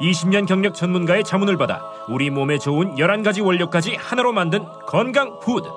[0.00, 5.68] 20년 경력 전문가의 자문을 받아 우리 몸에 좋은 11가지 원료까지 하나로 만든 건강 food.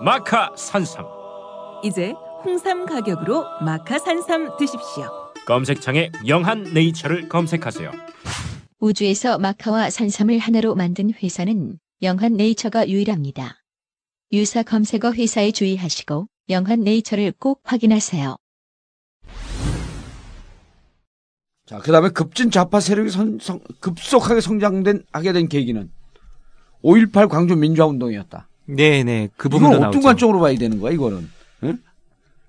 [0.00, 1.15] 마카 산삼.
[1.86, 2.12] 이제
[2.44, 5.08] 홍삼 가격으로 마카 산삼 드십시오.
[5.46, 7.90] 검색창에 영한 네이처를 검색하세요.
[8.80, 13.62] 우주에서 마카와 산삼을 하나로 만든 회사는 영한 네이처가 유일합니다.
[14.32, 18.36] 유사 검색어 회사에 주의하시고 영한 네이처를 꼭 확인하세요.
[21.66, 25.90] 자, 그 다음에 급진 좌파 세력이 선- 성- 급속하게 성장된, 하게 된 계기는
[26.82, 28.48] 5.18 광주 민주화 운동이었다.
[28.68, 30.00] 네 네 그 이건 부분도 어떤 나오죠.
[30.00, 31.28] 관점으로 봐야 되는 거야, 이거는?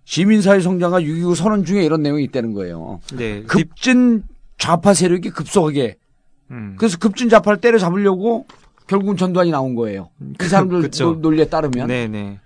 [0.07, 0.09] 응?
[0.09, 3.01] 시민사회 성장과 6.29 선언 중에 이런 내용이 있다는 거예요.
[3.15, 3.41] 네.
[3.41, 4.23] 딥- 급진
[4.57, 5.97] 좌파 세력이 급속하게.
[6.51, 6.75] 음.
[6.79, 8.45] 그래서 급진 좌파를 때려잡으려고
[8.87, 10.09] 결국은 전두환이 나온 거예요.
[10.41, 11.05] 이 사람들 그쵸.
[11.11, 11.87] 논- 논리에 따르면.
[11.87, 12.39] 네네.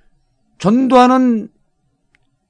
[0.57, 1.49] 전두환은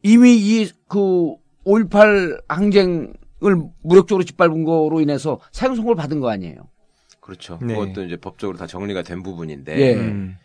[0.03, 3.13] 이미 이 그 5.18 항쟁을
[3.83, 6.55] 무력적으로 짓밟은 거로 인해서 사형 선고를 받은 거 아니에요.
[7.21, 7.59] 그렇죠.
[7.61, 7.75] 네.
[7.75, 9.93] 그것도 이제 법적으로 다 정리가 된 부분인데 예.
[9.95, 10.35] 음.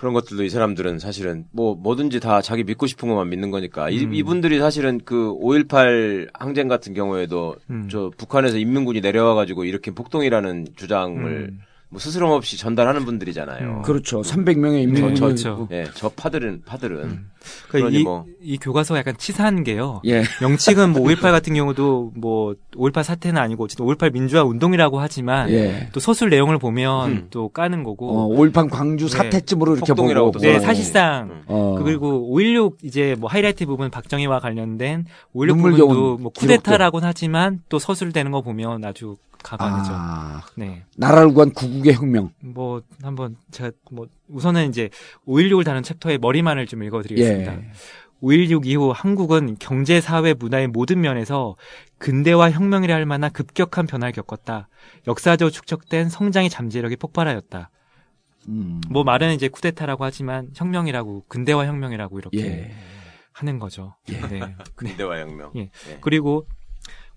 [0.00, 4.06] 그런 것들도 이 사람들은 사실은 뭐 뭐든지 다 자기 믿고 싶은 것만 믿는 거니까 이,
[4.06, 4.14] 음.
[4.14, 7.86] 이분들이 사실은 그 5.18 항쟁 같은 경우에도 음.
[7.90, 11.60] 저 북한에서 인민군이 내려와 가지고 이렇게 폭동이라는 주장을 음.
[11.92, 13.78] 뭐 스스럼 없이 전달하는 분들이잖아요.
[13.78, 13.82] 음.
[13.82, 14.20] 그렇죠.
[14.22, 15.66] 300명의 인민군이 저- 저-.
[15.72, 17.30] 예, 저 파들은 파들은 음.
[17.68, 18.24] 그러니 그러니까 이, 뭐.
[18.40, 20.00] 이 교과서가 약간 치사한 게요.
[20.06, 20.22] 예.
[20.40, 25.88] 명칭은 뭐 5.18 같은 경우도 뭐 5.18 사태는 아니고 어쨌든 5.18 민주화 운동이라고 하지만 예.
[25.92, 27.26] 또 서술 내용을 보면 음.
[27.30, 29.16] 또 까는 어, 거고 5.18 광주 네.
[29.16, 30.38] 사태쯤으로 이렇게 폭동이라고 보고.
[30.38, 30.60] 또 네, 어.
[30.60, 31.42] 사실상 음.
[31.46, 31.74] 어.
[31.82, 36.32] 그리고 5.16 이제 뭐 하이라이트 부분 박정희와 관련된 5.16 눈물겨운 부분도 뭐.
[36.36, 39.92] 쿠데타라고는 하지만 또 서술되는 거 보면 아주 가관이죠.
[39.94, 40.84] 아, 네.
[40.96, 42.30] 나라를 구한 구국의 혁명.
[42.40, 44.90] 뭐 한번 제가 뭐 우선은 이제
[45.26, 47.52] 5.16을 다룬 챕터의 머리만을 좀 읽어드리겠습니다.
[47.54, 47.70] 예.
[48.22, 51.56] 5.16 이후 한국은 경제, 사회, 문화의 모든 면에서
[51.98, 54.68] 근대화 혁명이라 할 만한 급격한 변화를 겪었다.
[55.06, 57.70] 역사적으로 축적된 성장의 잠재력이 폭발하였다.
[58.48, 58.80] 음.
[58.90, 62.70] 뭐 말은 이제 쿠데타라고 하지만 혁명이라고 근대화 혁명이라고 이렇게 예.
[63.32, 63.94] 하는 거죠.
[64.06, 64.20] 네.
[64.28, 64.56] 네.
[64.74, 65.52] 근대화 혁명.
[65.56, 65.60] 예.
[65.60, 65.98] 예.
[66.00, 66.46] 그리고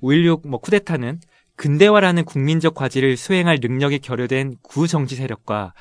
[0.01, 1.19] 5.16 뭐 쿠데타는
[1.63, 5.73] 근대화라는 국민적 과제를 수행할 능력이 결여된 구정치 세력과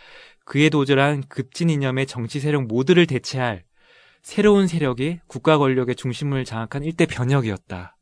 [0.44, 3.64] 그에 도절한 급진 이념의 정치 세력 모두를 대체할
[4.22, 7.96] 새로운 세력이 국가 권력의 중심을 장악한 일대 변혁이었다.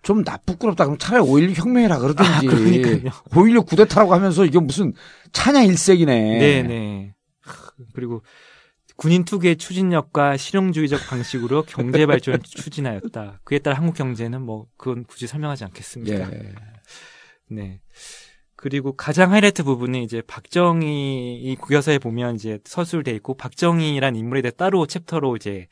[0.00, 0.86] 좀 나쁘끄럽다.
[0.86, 2.30] 그럼 차라리 5.16 혁명이라 그러든지.
[2.30, 3.12] 아, 그러니까요.
[3.28, 4.94] 5.16 구데타라고 하면서 이게 무슨
[5.32, 6.38] 찬양 일색이네.
[6.38, 7.14] 네네.
[7.92, 8.22] 그리고
[8.96, 13.40] 군인 투기의 추진력과 실용주의적 방식으로 경제 발전을 추진하였다.
[13.44, 16.32] 그에 따라 한국 경제는 뭐 그건 굳이 설명하지 않겠습니다.
[16.32, 16.54] 예.
[17.50, 17.80] 네.
[18.56, 24.50] 그리고 가장 하이라이트 부분이 이제 박정희 이 교과서에 보면 이제 서술돼 있고 박정희란 인물에 대해
[24.50, 25.68] 따로 chapter로 이제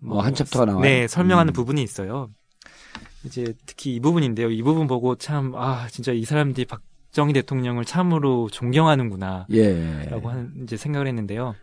[0.00, 0.82] 뭐 한 chapter가 나와요.
[0.82, 1.54] 네, 설명하는 음.
[1.54, 2.30] 부분이 있어요.
[3.24, 4.50] 이제 특히 이 부분인데요.
[4.50, 9.46] 이 부분 보고 참 아, 진짜 이 사람들이 박정희 대통령을 참으로 존경하는구나.
[9.50, 10.04] 예.
[10.08, 11.56] 라고 하는 이제 생각을 했는데요.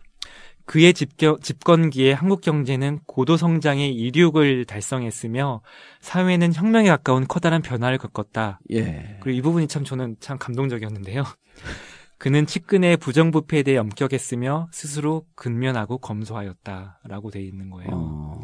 [0.66, 5.62] 그의 집겨, 집권기에 한국 경제는 고도 성장의 이륙을 달성했으며
[6.00, 8.60] 사회는 혁명에 가까운 커다란 변화를 겪었다.
[8.72, 9.18] 예.
[9.20, 11.22] 그리고 이 부분이 참 저는 참 감동적이었는데요.
[12.18, 17.90] 그는 측근의 부정부패에 대해 엄격했으며 스스로 근면하고 검소하였다라고 돼 있는 거예요.
[17.92, 18.42] 어.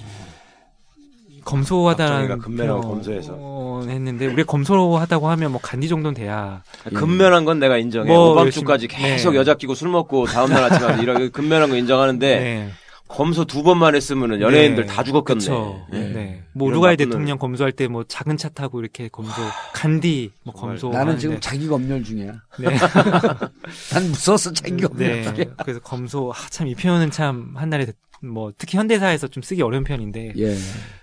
[2.38, 3.32] 근면하고 표현- 검소해서.
[3.36, 6.62] 어, 했는데 우리 검소하다고 하면 뭐 간디 정도는 돼야
[6.94, 8.08] 근면한 건 내가 인정해.
[8.12, 9.38] 뭐 오밤주까지 열심히- 계속 네.
[9.38, 12.70] 여자 끼고 술 먹고 다음 날 아침에 와서 이렇게 근면한 거 인정하는데 네.
[13.12, 14.92] 검소 두 번만 했으면은 연예인들 네.
[14.92, 15.38] 다 죽었겠네.
[15.38, 15.86] 그쵸.
[15.90, 16.08] 네.
[16.12, 16.44] 네.
[16.54, 19.32] 뭐 나쁜 대통령 검소할 때 뭐 작은 차 타고 이렇게 검소,
[19.74, 20.54] 간디 뭐.
[20.54, 20.88] 검소.
[20.88, 21.20] 나는 하는데.
[21.20, 22.32] 지금 자기 검열 중이야.
[22.58, 22.68] 네.
[23.92, 25.22] 난 무서워서 자기 검열 네.
[25.24, 25.54] 중이야.
[25.62, 27.92] 그래서 검소, 아, 참이 표현은 참 한날에 대-
[28.22, 30.56] 뭐 특히 현대사에서 좀 쓰기 어려운 표현인데 예.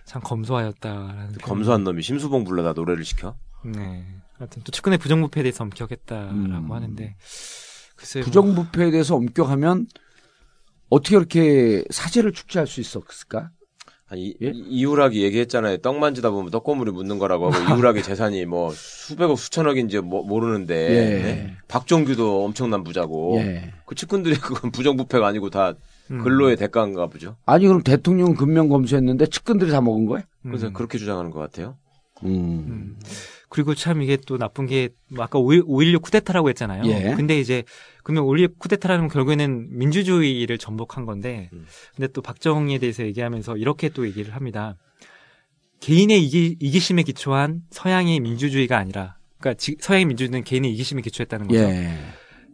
[0.05, 1.33] 참 검소하였다라는.
[1.41, 3.35] 검소한 놈이 심수봉 불러다 노래를 시켜.
[3.65, 4.05] 네.
[4.37, 6.71] 하여튼 또 측근의 부정부패에 대해서 엄격했다라고 음.
[6.71, 7.15] 하는데
[7.97, 9.87] 글쎄 뭐- 부정부패에 대해서 엄격하면
[10.89, 13.51] 어떻게 그렇게 사제를 축제할 수 있었을까?
[14.11, 14.47] 아니, 예?
[14.49, 15.77] 이- 이후락이 얘기했잖아요.
[15.77, 21.23] 떡 만지다 보면 떡고물이 묻는 거라고 하고 이후락의 재산이 뭐 수백억 수천억인지 뭐 모르는데 예.
[21.23, 21.57] 네?
[21.67, 23.71] 박정규도 엄청난 부자고 예.
[23.85, 25.75] 그 측근들이 그건 부정부패가 아니고 다
[26.09, 26.23] 음.
[26.23, 27.35] 근로의 대가인가 보죠.
[27.45, 30.23] 아니 그럼 대통령 근면 검수했는데 측근들이 다 먹은?
[30.41, 30.73] 그래서 음.
[30.73, 31.77] 그렇게 주장하는 것 같아요.
[32.23, 32.29] 음.
[32.31, 32.99] 음.
[33.49, 36.83] 그리고 참 이게 또 나쁜 게뭐 아까 5.16 쿠데타라고 했잖아요.
[36.85, 37.13] 예.
[37.15, 37.63] 근데 이제
[38.09, 41.65] 그러면 5.16 쿠데타라는 건 결국에는 민주주의를 전복한 건데 음.
[41.95, 44.75] 근데 또 박정희에 대해서 얘기하면서 이렇게 또 얘기를 합니다.
[45.79, 51.59] 개인의 이기, 이기심에 기초한 서양의 민주주의가 아니라 그러니까 지- 서양의 민주주의는 개인의 이기심에 기초했다는 거죠.
[51.59, 51.93] 예.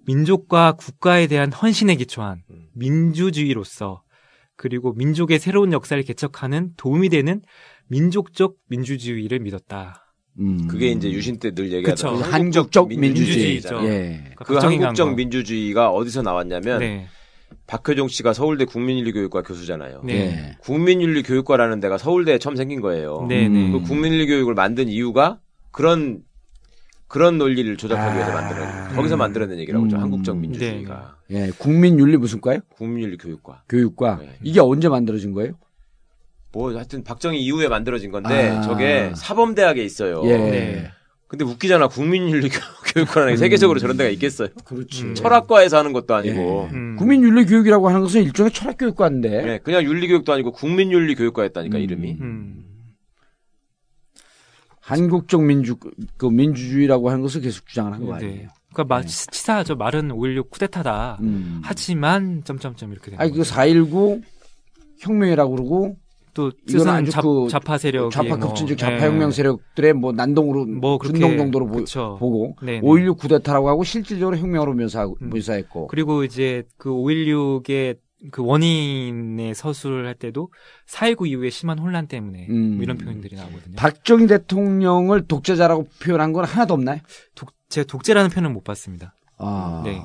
[0.06, 2.66] 민족과 국가에 대한 헌신에 기초한 음.
[2.74, 4.03] 민주주의로서
[4.58, 7.41] 그리고 민족의 새로운 역사를 개척하는 도움이 되는
[7.88, 10.05] 민족적 민주주의를 믿었다.
[10.39, 10.67] 음.
[10.67, 11.71] 그게 이제 유신 때 늘.
[11.71, 13.57] 얘기하던 한국적 민주주의.
[13.57, 13.79] 민주주의죠.
[13.86, 14.21] 예.
[14.36, 15.15] 그러니까 그한 한국적 거.
[15.15, 17.07] 민주주의가 어디서 나왔냐면 네.
[17.67, 20.01] 박효종 씨가 서울대 국민윤리교육과 교수잖아요.
[20.03, 20.13] 네.
[20.13, 20.57] 예.
[20.59, 23.25] 국민윤리교육과라는 데가 서울대에 처음 생긴 거예요.
[23.29, 23.67] 네, 네.
[23.67, 23.71] 음.
[23.71, 25.39] 그 국민윤리교육을 만든 이유가
[25.71, 26.21] 그런
[27.07, 28.13] 그런 논리를 조작하기 아.
[28.15, 29.95] 위해서 만드는 거기서 만들어낸 얘기라고 하죠.
[29.95, 30.01] 음.
[30.01, 31.49] 한국적 민주주의가 예.
[31.57, 32.59] 국민윤리 무슨 과요?
[32.75, 33.63] 국민윤리 교육과.
[33.69, 34.17] 교육과.
[34.21, 34.36] 네.
[34.43, 35.53] 이게 언제 만들어진 거예요?
[36.56, 38.62] 뭐 하여튼 박정희 이후에 만들어진 건데 아.
[38.62, 40.22] 저게 사범대학에 있어요.
[40.24, 40.38] 예.
[40.38, 40.91] 네.
[41.28, 41.89] 근데 웃기잖아.
[41.89, 42.49] 국민윤리
[42.93, 44.47] 교육과라는 게 세계적으로 저런 데가 있겠어요.
[44.64, 45.03] 그렇지.
[45.03, 45.16] 음.
[45.16, 46.70] 철학과에서 하는 것도 아니고.
[46.72, 46.95] 음.
[46.97, 49.41] 국민윤리 교육이라고 하는 것은 일종의 철학 교육과인데.
[49.41, 51.84] 네, 그냥 윤리 교육도 아니고 국민윤리 교육과였다니까 음.
[51.84, 52.18] 이름이.
[52.22, 52.64] 음.
[54.80, 55.76] 한국적 민주
[56.16, 58.28] 그 민주주의라고 하는 것을 계속 주장하는 거 네.
[58.28, 58.49] 아니에요?
[58.72, 59.08] 그러니까 마, 네.
[59.08, 59.76] 치사하죠.
[59.76, 61.18] 말은 5.16 쿠데타다.
[61.20, 61.60] 음.
[61.66, 63.53] 하지만 점점점 이렇게 되는 아니 그 거죠.
[63.53, 64.22] 4.19
[64.99, 65.97] 혁명이라고 그러고
[66.36, 68.81] 또 이건 아주 좌, 그 좌파 세력이 좌파 뭐, 급진적 네.
[68.81, 72.17] 좌파 혁명 세력들의 뭐 난동으로 뭐 그렇게 준동 정도로 보, 그쵸.
[72.19, 72.81] 고 네, 네.
[72.81, 75.29] 5.16 구데타라고 하고 실질적으로 혁명으로 묘사하고 음.
[75.29, 77.97] 묘사했고 그리고 이제 그 5.16의
[78.31, 80.51] 그 원인의 서술을 할 때도
[80.89, 82.75] 4.19 이후에 심한 혼란 때문에 음.
[82.75, 83.75] 뭐 이런 표현들이 나오거든요.
[83.77, 86.99] 박정희 대통령을 독재자라고 표현한 건 하나도 없나요?
[87.36, 89.15] 독, 제가 독재라는 표현은 못 봤습니다.
[89.38, 89.81] 아.
[89.86, 90.01] 네.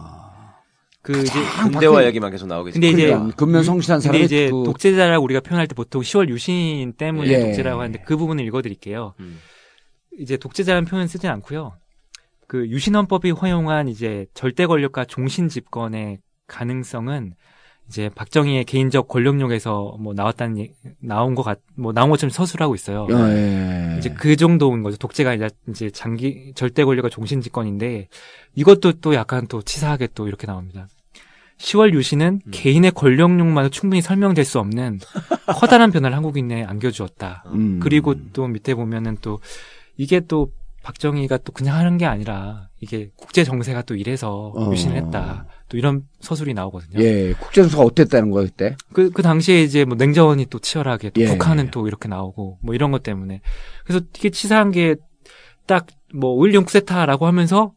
[1.03, 1.33] 그 이제
[1.63, 2.79] 근대화 얘기만 계속 나오겠지.
[2.79, 7.29] 근데 이제 근면 성실한 사람이 이제 그 독재자라고 우리가 표현할 때 보통 10월 유신 때문에
[7.29, 7.41] 예.
[7.41, 9.15] 독재라고 하는데 그 부분을 읽어드릴게요.
[9.21, 9.41] 음.
[10.19, 11.73] 이제 독재자라는 표현 쓰지 않고요.
[12.47, 17.35] 그 유신헌법이 허용한 이제 절대 권력과 종신 집권의 가능성은
[17.91, 20.71] 이제 박정희의 개인적 권력욕에서 뭐 나왔다는 얘-
[21.01, 23.09] 나온 것 같, 뭐 나온 것처럼 서술하고 있어요.
[23.11, 23.97] 예.
[23.99, 24.97] 이제 그 정도인 거죠.
[24.97, 28.07] 독재가 이제- 이제 장기 절대 권력과 종신 집권인데
[28.55, 30.87] 이것도 또 약간 또 치사하게 또 이렇게 나옵니다.
[31.59, 32.51] 10월 유신은 음.
[32.53, 35.01] 개인의 권력욕만으로 충분히 설명될 수 없는
[35.59, 37.43] 커다란 변화를 한국인에 안겨주었다.
[37.49, 37.81] 음.
[37.83, 39.41] 그리고 또 밑에 보면은 또
[39.97, 40.53] 이게 또
[40.83, 44.71] 박정희가 또 그냥 하는 게 아니라 이게 국제 정세가 또 이래서 어.
[44.73, 45.47] 유신을 했다.
[45.69, 47.03] 또 이런 서술이 나오거든요.
[47.05, 48.77] 예, 국제정서가 어땠다는 거예요, 그때?
[48.93, 51.27] 그, 그 당시에 이제 뭐 냉전이 또 치열하게 또 예.
[51.27, 53.41] 북한은 또 이렇게 나오고 뭐 이런 것 때문에.
[53.85, 54.97] 그래서 되게 치사한 게
[55.67, 57.73] 딱 뭐 오일용 쿠데타라고 하면서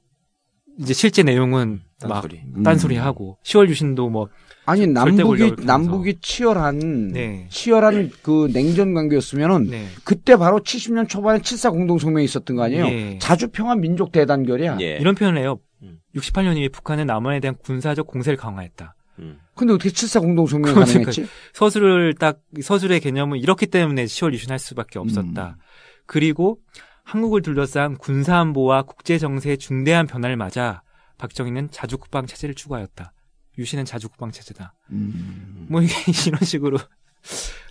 [0.79, 2.41] 이제 실제 내용은 막 딴소리.
[2.55, 2.63] 음.
[2.63, 4.29] 딴소리 하고 10월 유신도 뭐
[4.65, 5.55] 아니 남북이.
[5.63, 7.47] 남북이 치열한 네.
[7.49, 9.87] 치열한 그 냉전 관계였으면은 네.
[10.03, 12.85] 그때 바로 70년 초반에 7사 공동 성명이 있었던 거 아니에요?
[12.85, 13.19] 예.
[13.19, 14.77] 자주 평화 민족 대단결이야.
[14.81, 14.97] 예.
[14.97, 15.59] 이런 표현을 해요.
[15.81, 15.99] 음.
[16.15, 18.95] 68년 이후에 북한은 남한에 대한 군사적 공세를 강화했다.
[19.19, 19.39] 음.
[19.55, 21.27] 근데 어떻게 7사 공동 성명이 그러니까 가능했지?
[21.53, 25.57] 서술을 딱 서술의 개념은 이렇기 때문에 10월 이슈할 수밖에 없었다.
[26.05, 26.57] 그리고
[27.03, 30.81] 한국을 둘러싼 군사안보와 국제 정세의 중대한 변화를 맞아
[31.17, 33.12] 박정희는 자주국방 체제를 추구하였다.
[33.57, 34.73] 유신은 자주국방 체제다.
[34.91, 35.67] 음.
[35.69, 35.93] 뭐 이게
[36.27, 36.77] 이런 식으로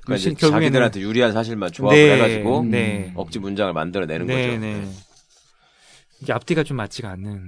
[0.04, 3.12] 그러니까 유신 결국에는- 자기들한테 유리한 사실만 조합을 네, 해가지고 네.
[3.16, 4.60] 억지 문장을 만들어내는 네, 거죠.
[4.60, 4.88] 네.
[6.20, 7.42] 이게 앞뒤가 좀 맞지가 않는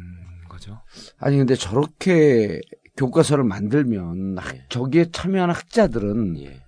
[0.49, 0.80] 거죠.
[1.18, 2.61] 아니 근데 저렇게
[2.97, 4.64] 교과서를 만들면 학- 예.
[4.68, 6.61] 저기에 참여하는 학자들은 예.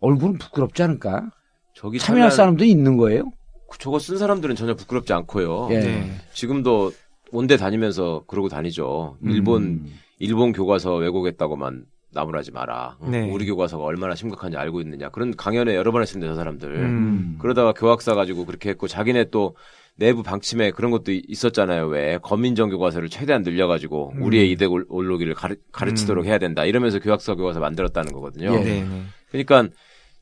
[0.00, 1.30] 얼굴은 부끄럽지 않을까?
[1.74, 3.30] 저기 참여할 참여한- 사람도 있는 거예요?
[3.78, 5.68] 저거 쓴 사람들은 전혀 부끄럽지 않고요.
[5.72, 5.80] 예.
[5.80, 6.16] 네.
[6.32, 6.92] 지금도
[7.32, 9.18] 온대 다니면서 그러고 다니죠.
[9.22, 9.94] 일본 음.
[10.18, 12.96] 일본 교과서 왜곡했다고만 나무라지 마라.
[13.00, 13.30] 어, 네.
[13.30, 15.10] 우리 교과서가 얼마나 심각한지 알고 있느냐.
[15.10, 16.68] 그런 강연에 여러 번 했습니다, 저 사람들.
[16.74, 17.36] 음.
[17.38, 19.54] 그러다가 교학사 가지고 그렇게 했고 자기네 또
[19.96, 21.86] 내부 방침에 그런 것도 이- 있었잖아요.
[21.88, 24.22] 왜 거민정 교과서를 최대한 늘려가지고 음.
[24.22, 26.28] 우리의 올- 올로기를 가르, 가르 치도록 음.
[26.28, 26.64] 해야 된다.
[26.64, 28.54] 이러면서 교학사 교과서 만들었다는 거거든요.
[28.54, 28.58] 예.
[28.64, 29.02] 네, 네.
[29.30, 29.68] 그러니까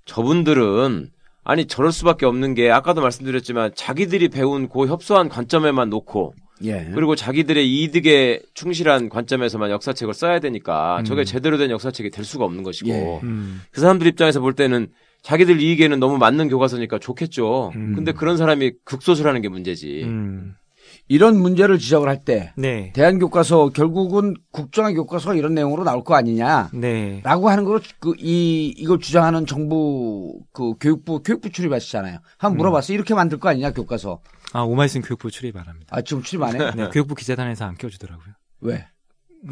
[0.07, 1.11] 저분들은
[1.44, 6.34] 아니 저럴 수밖에 없는 게 아까도 말씀드렸지만 자기들이 배운 그 협소한 관점에만 놓고
[6.65, 6.91] 예.
[6.95, 12.63] 그리고 자기들의 이득에 충실한 관점에서만 역사책을 써야 되니까 저게 제대로 된 역사책이 될 수가 없는
[12.63, 13.21] 것이고 예.
[13.23, 13.61] 음.
[13.71, 14.89] 그 사람들 입장에서 볼 때는
[15.23, 17.73] 자기들 이익에는 너무 맞는 교과서니까 좋겠죠.
[17.75, 17.95] 음.
[17.95, 20.05] 근데 그런 사람이 극소수라는 게 문제지.
[20.05, 20.55] 음.
[21.09, 22.93] 이런 문제를 지적을 할 때 네.
[22.95, 26.71] 대한 교과서 결국은 국정화 교과서 이런 내용으로 나올 거 아니냐?
[26.75, 27.21] 네.
[27.23, 32.19] 라고 하는 거로 그이 이걸 주장하는 정부 그 교육부 교육부 출입하시잖아요.
[32.39, 32.93] 한번 물어봤어.
[32.93, 34.21] 이렇게 만들 거 아니냐 교과서.
[34.53, 35.87] 아, 오마이슨 교육부 출입 바랍니다.
[35.97, 36.71] 아 지금 출입 안 해?
[36.75, 38.35] 네, 교육부 기자단에서 안 껴주더라고요.
[38.63, 38.87] 왜?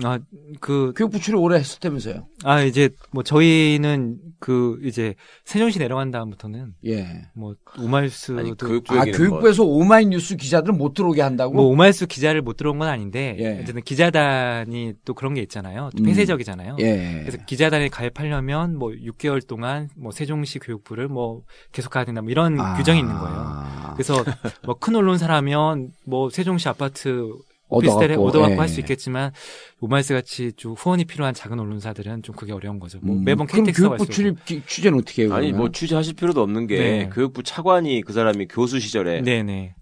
[0.03, 0.18] 아,
[0.61, 2.26] 그, 교육 부 출입 오래 했었다면서요?
[2.43, 5.14] 아, 이제, 뭐, 저희는, 그, 이제,
[5.45, 7.22] 세종시 내려간 다음부터는, 예.
[7.35, 11.55] 뭐, 오말수도, 아니 교육부 아 교육부에서 오마이뉴스 기자들은 못 들어오게 한다고?
[11.55, 13.61] 뭐, 오말수 기자를 못 들어온 건 아닌데, 예.
[13.62, 15.91] 어쨌든 기자단이 또 그런 게 있잖아요.
[15.97, 16.07] 또 음.
[16.07, 16.76] 폐쇄적이잖아요.
[16.80, 17.20] 예.
[17.20, 22.59] 그래서 기자단에 가입하려면, 뭐, 6개월 동안, 뭐, 세종시 교육부를 뭐, 계속 가야 된다, 뭐, 이런
[22.59, 22.74] 아.
[22.74, 23.93] 규정이 있는 거예요.
[23.95, 24.24] 그래서,
[24.64, 27.32] 뭐, 큰 언론사라면, 뭐, 세종시 아파트,
[27.77, 28.59] 오피스텔에 얻어갖고, 얻어갖고 예.
[28.59, 29.33] 할수 있겠지만
[29.81, 32.99] 오마이뉴스 같이 좀 후원이 필요한 작은 언론사들은 좀 그게 어려운 거죠.
[33.03, 35.35] 뭐 음, 매번 그럼 KTX가 교육부 출입 기- 취재는 어떻게 해요?
[35.35, 35.59] 아니 그러면?
[35.59, 37.11] 뭐 취재하실 필요도 없는 게 네.
[37.12, 39.75] 교육부 차관이 그 사람이 교수 시절에 네네.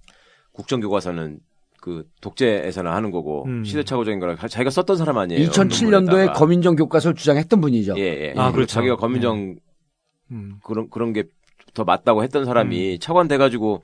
[0.52, 1.38] 국정교과서는
[1.80, 3.64] 그 독재에서는 하는 거고 음.
[3.64, 5.48] 시대착오적인 거라 자기가 썼던 사람 아니에요.
[5.48, 6.32] 2007년도에 논문에다가.
[6.38, 7.94] 검인정 교과서를 주장했던 분이죠.
[7.98, 8.30] 예, 예.
[8.36, 8.74] 아, 그리고 그렇죠.
[8.74, 9.56] 자기가 거민정
[10.30, 10.56] 음.
[10.64, 11.24] 그런 그런 게
[11.74, 13.82] 더 맞다고 했던 사람이 차관 돼 가지고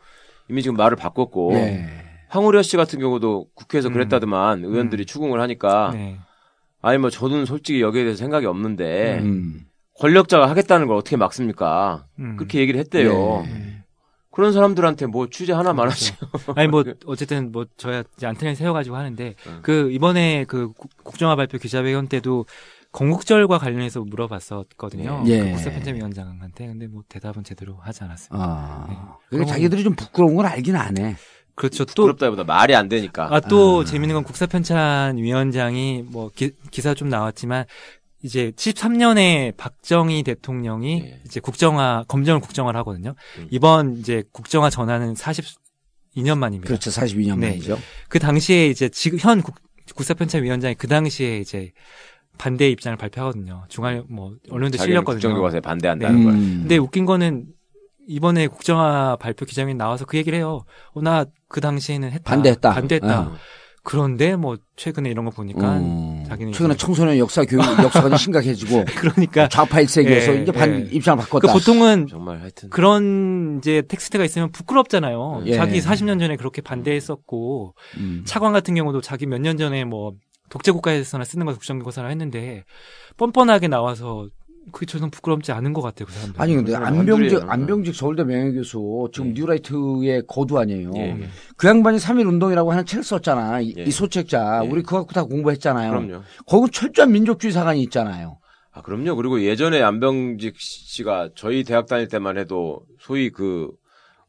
[0.51, 1.87] 이미 지금 말을 바꿨고 예.
[2.29, 3.93] 황우려 씨 같은 경우도 국회에서 음.
[3.95, 5.07] 그랬다더만 의원들이 음.
[5.07, 6.19] 추궁을 하니까 네.
[6.83, 9.63] 아니 뭐 저는 솔직히 여기에 대해서 생각이 없는데 음.
[9.99, 12.07] 권력자가 하겠다는 걸 어떻게 막습니까?
[12.19, 12.37] 음.
[12.37, 13.45] 그렇게 얘기를 했대요.
[13.47, 13.79] 예.
[14.31, 16.13] 그런 사람들한테 뭐 취재 하나만 하지.
[16.55, 19.59] 아니 뭐 어쨌든 뭐 저야 이제 안테나 세워가지고 하는데 음.
[19.63, 22.47] 그 이번에 그 국- 국정화 발표 기자회견 때도
[22.93, 25.25] 건국절과 관련해서 물어봤었거든요.
[25.27, 25.41] 예.
[25.41, 28.45] 그 국사 편집위원장한테 근데 뭐 대답은 제대로 하지 않았습니다.
[28.47, 28.87] 아.
[28.89, 28.97] 네.
[29.31, 31.17] 그러니까 자기들이 좀 부끄러운 건 알긴 안 해.
[31.59, 31.85] 그렇죠.
[31.85, 33.29] 또 부끄럽다기보다 말이 안 되니까.
[33.31, 33.85] 아, 또 아.
[33.85, 37.65] 재밌는 건 국사 편찬 위원장이 뭐 기, 사좀 나왔지만
[38.23, 41.21] 이제 73년에 박정희 대통령이 예.
[41.25, 43.15] 이제 국정화 검정을 국정화를 하거든요.
[43.39, 43.49] 음.
[43.51, 46.69] 이번 이제 국정화 전환은 42년 만입니다.
[46.69, 46.91] 그렇죠.
[46.91, 47.51] 42년 네.
[47.51, 47.79] 만이죠.
[48.09, 49.57] 그 당시에 이제 지금 현 국,
[49.95, 51.73] 국사편찬 위원장이 그 당시에 이제
[52.39, 53.65] 반대 입장을 발표하거든요.
[53.69, 55.21] 중앙 뭐 언론도 실렸거든요.
[55.21, 56.25] 국정교과서에 반대한다는 네.
[56.25, 56.35] 걸.
[56.35, 56.59] 음.
[56.61, 57.47] 근데 웃긴 거는
[58.09, 60.65] 이번에 국정화 발표 기자회견 나와서 그 얘기를 해요.
[60.95, 62.31] 어, 나 그 당시에는 했다.
[62.31, 62.75] 반대했다.
[62.75, 63.21] 반대했다.
[63.23, 63.33] 어.
[63.83, 66.23] 그런데 뭐 최근에 이런 거 보니까 음.
[66.29, 70.75] 자기는 최근에 이제- 청소년 역사 교육 역사가 좀 심각해지고 그러니까 좌파 일색이어서 예, 이제 반
[70.75, 70.89] 예.
[70.91, 71.53] 입장을 그 바꿨다.
[71.55, 75.45] 보통은 정말 하여튼 그런 이제 텍스트가 있으면 부끄럽잖아요.
[75.47, 75.55] 예.
[75.55, 78.25] 자기 40년 전에 그렇게 반대했었고 음.
[78.27, 80.13] 차관 같은 경우도 자기 몇 년 전에 뭐
[80.51, 82.65] 독재 국가에서나 쓰는 거 국정교과서나 했는데
[83.17, 84.29] 뻔뻔하게 나와서
[84.73, 86.41] 그게 저는 부끄럽지 않은 것 같아요, 그 사람들.
[86.41, 87.45] 아니 근데 안병직.
[87.49, 89.33] 안병직 서울대 명예 교수 지금 예.
[89.33, 90.93] 뉴라이트의 거두 아니에요.
[90.97, 91.29] 예.
[91.57, 93.61] 그 양반이 3.1 운동이라고 하는 책을 썼잖아.
[93.61, 93.83] 이, 예.
[93.85, 94.63] 이 소책자.
[94.65, 94.69] 예.
[94.69, 95.91] 우리 그거 갖고 다 공부했잖아요.
[95.91, 96.23] 그럼요.
[96.47, 98.39] 거기 철저한 민족주의 사관이 있잖아요.
[98.73, 99.17] 아, 그럼요.
[99.17, 103.71] 그리고 예전에 안병직 씨가 저희 대학 다닐 때만 해도 소위 그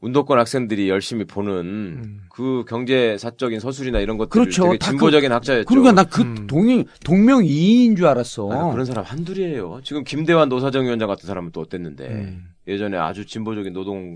[0.02, 2.20] 운동권 학생들이 열심히 보는 음.
[2.30, 4.64] 그 경제사적인 서술이나 이런 것들 그렇죠.
[4.64, 5.66] 되게 다 진보적인 학자였죠.
[5.66, 6.48] 그러니까 나그 음.
[6.48, 8.50] 동의 동명이인인 줄 알았어.
[8.52, 9.82] 아, 그런 사람 한둘이에요.
[9.84, 12.46] 지금 김대환 노사정 위원장 같은 사람은 또 어땠는데 음.
[12.68, 14.14] 예전에 아주 진보적인 노동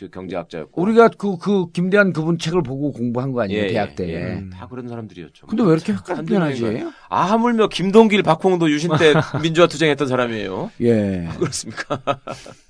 [0.00, 0.80] 그 경제학자였고.
[0.80, 4.14] 우리가 그, 그, 김대한 그분 책을 보고 공부한 거 아니에요, 예, 대학 예, 때.
[4.14, 4.44] 예.
[4.50, 5.46] 다 그런 사람들이었죠.
[5.46, 5.92] 근데 왜 이렇게?
[6.26, 6.90] 명인가요?
[7.10, 9.12] 아 하물며 김동길, 박홍도 유신 때
[9.42, 10.70] 민주화 투쟁했던 사람이에요.
[10.80, 11.28] 예.
[11.38, 12.00] 그렇습니까?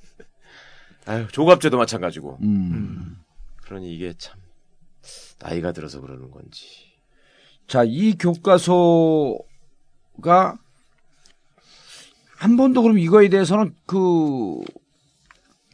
[1.07, 2.39] 아유 조갑제도 마찬가지고.
[2.43, 3.17] 음.
[3.63, 4.39] 그러니 이게 참
[5.41, 6.67] 나이가 들어서 그러는 건지.
[7.67, 9.39] 자, 이 교과서가
[12.37, 14.61] 한 번도 그럼 이거에 대해서는 그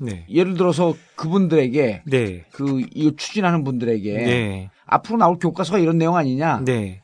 [0.01, 0.27] 네.
[0.29, 2.45] 예를 들어서 그분들에게 네.
[2.53, 4.71] 그 이거 추진하는 분들에게 네.
[4.85, 6.65] 앞으로 나올 교과서가 이런 내용 아니냐?
[6.65, 7.03] 네.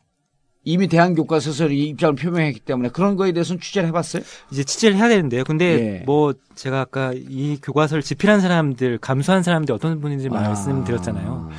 [0.64, 4.22] 이미 대한 교과서에서 이 입장을 표명했기 때문에 그런 거에 대해서는 취재를 해봤어요?
[4.52, 5.42] 이제 취재를 해야 되는데요.
[5.44, 5.64] 근데
[6.00, 6.02] 예.
[6.04, 10.34] 뭐 제가 아까 이 교과서를 집필한 사람들, 감수한 사람들 어떤 분인지 아.
[10.34, 11.50] 말씀드렸잖아요.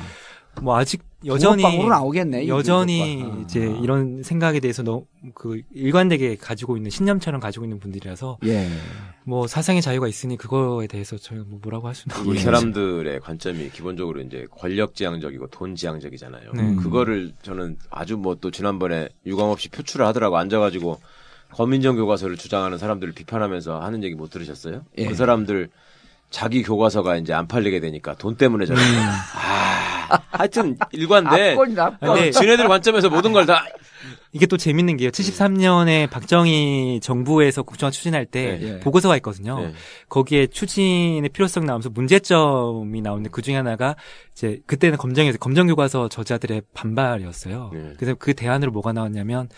[0.62, 2.44] 뭐 아직 여전히 나오겠네.
[2.44, 3.22] 이 여전히.
[3.24, 3.38] 아.
[3.42, 8.68] 이제 이런 생각에 대해서 너무 그 일관되게 가지고 있는 신념처럼 가지고 있는 분들이라서 예.
[9.24, 13.70] 뭐 사상의 자유가 있으니 그거에 대해서 저희가 뭐 뭐라고 할 수는 이 없는 사람들의 관점이
[13.70, 16.52] 기본적으로 이제 권력지향적이고 돈지향적이잖아요.
[16.54, 16.74] 네.
[16.76, 21.00] 그거를 저는 아주 뭐 또 지난번에 유감 없이 표출을 하더라고 앉아가지고
[21.52, 24.84] 검인정 교과서를 주장하는 사람들을 비판하면서 하는 얘기 못 들으셨어요?
[24.98, 25.06] 예.
[25.06, 25.70] 그 사람들
[26.28, 28.84] 자기 교과서가 이제 안 팔리게 되니까 돈 때문에잖아요.
[28.84, 28.98] 음.
[28.98, 29.93] 아,
[30.30, 31.54] 하여튼 일관돼.
[31.78, 32.14] 압권.
[32.20, 32.30] 네.
[32.30, 33.64] 지네들 관점에서 모든 걸 다
[34.32, 35.10] 이게 또 재밌는 게요.
[35.10, 38.80] 73년에 박정희 정부에서 국정화 추진할 때 예.
[38.80, 39.60] 보고서가 있거든요.
[39.60, 39.72] 네.
[40.08, 43.94] 거기에 추진의 필요성 나오면서 문제점이 나오는데 그 중에 하나가
[44.32, 47.70] 이제 그때는 검정에서 검정 교과서 저자들의 반발이었어요.
[47.72, 47.92] 네.
[47.96, 49.48] 그래서 그 대안으로 뭐가 나왔냐면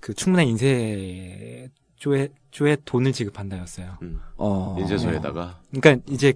[0.00, 3.98] 그 충분한 인쇄 조에 조에 돈을 지급한다였어요.
[4.02, 4.76] 음, 어.
[4.80, 6.32] 인쇄소에다가 그러니까 이제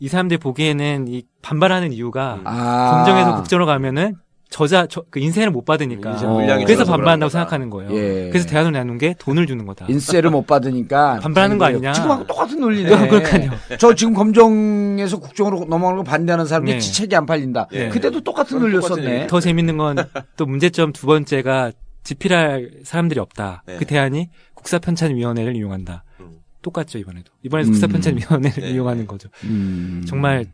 [0.00, 2.92] 이 사람들 보기에는 이 반발하는 이유가 아.
[3.04, 4.16] 검정에서 국정으로 가면은
[4.50, 6.30] 저자 저, 그 인쇄를 못 받으니까 인쇄 어.
[6.32, 7.28] 물량이 그래서 반발한다고.
[7.30, 7.90] 생각하는 거예요.
[7.92, 8.28] 예.
[8.30, 9.86] 그래서 대안을 내놓은 게 돈을 주는 거다.
[9.88, 11.92] 인세를 못 받으니까 반발하는 거 아니냐.
[11.92, 12.88] 지금하고 똑같은 논리네.
[12.88, 13.50] 네, 그러니까요.
[13.80, 16.78] 저 지금 검정에서 국정으로 넘어가는 거 반대하는 사람이 네.
[16.78, 17.66] 지책이 안 팔린다.
[17.72, 17.88] 네.
[17.88, 19.26] 그때도 똑같은 논리였었네.
[19.26, 19.96] 더 재밌는 건
[20.36, 21.72] 또 문제점 두 번째가
[22.04, 23.62] 집필할 사람들이 없다.
[23.66, 23.76] 네.
[23.78, 26.04] 그 대안이 국사편찬위원회를 이용한다.
[26.64, 26.72] 음.
[26.72, 27.30] 똑같죠 이번에도.
[27.42, 27.72] 이번에도 음.
[27.72, 28.70] 국사편찬위원회를 네.
[28.70, 29.28] 이용하는 거죠.
[29.44, 30.02] 음.
[30.08, 30.46] 정말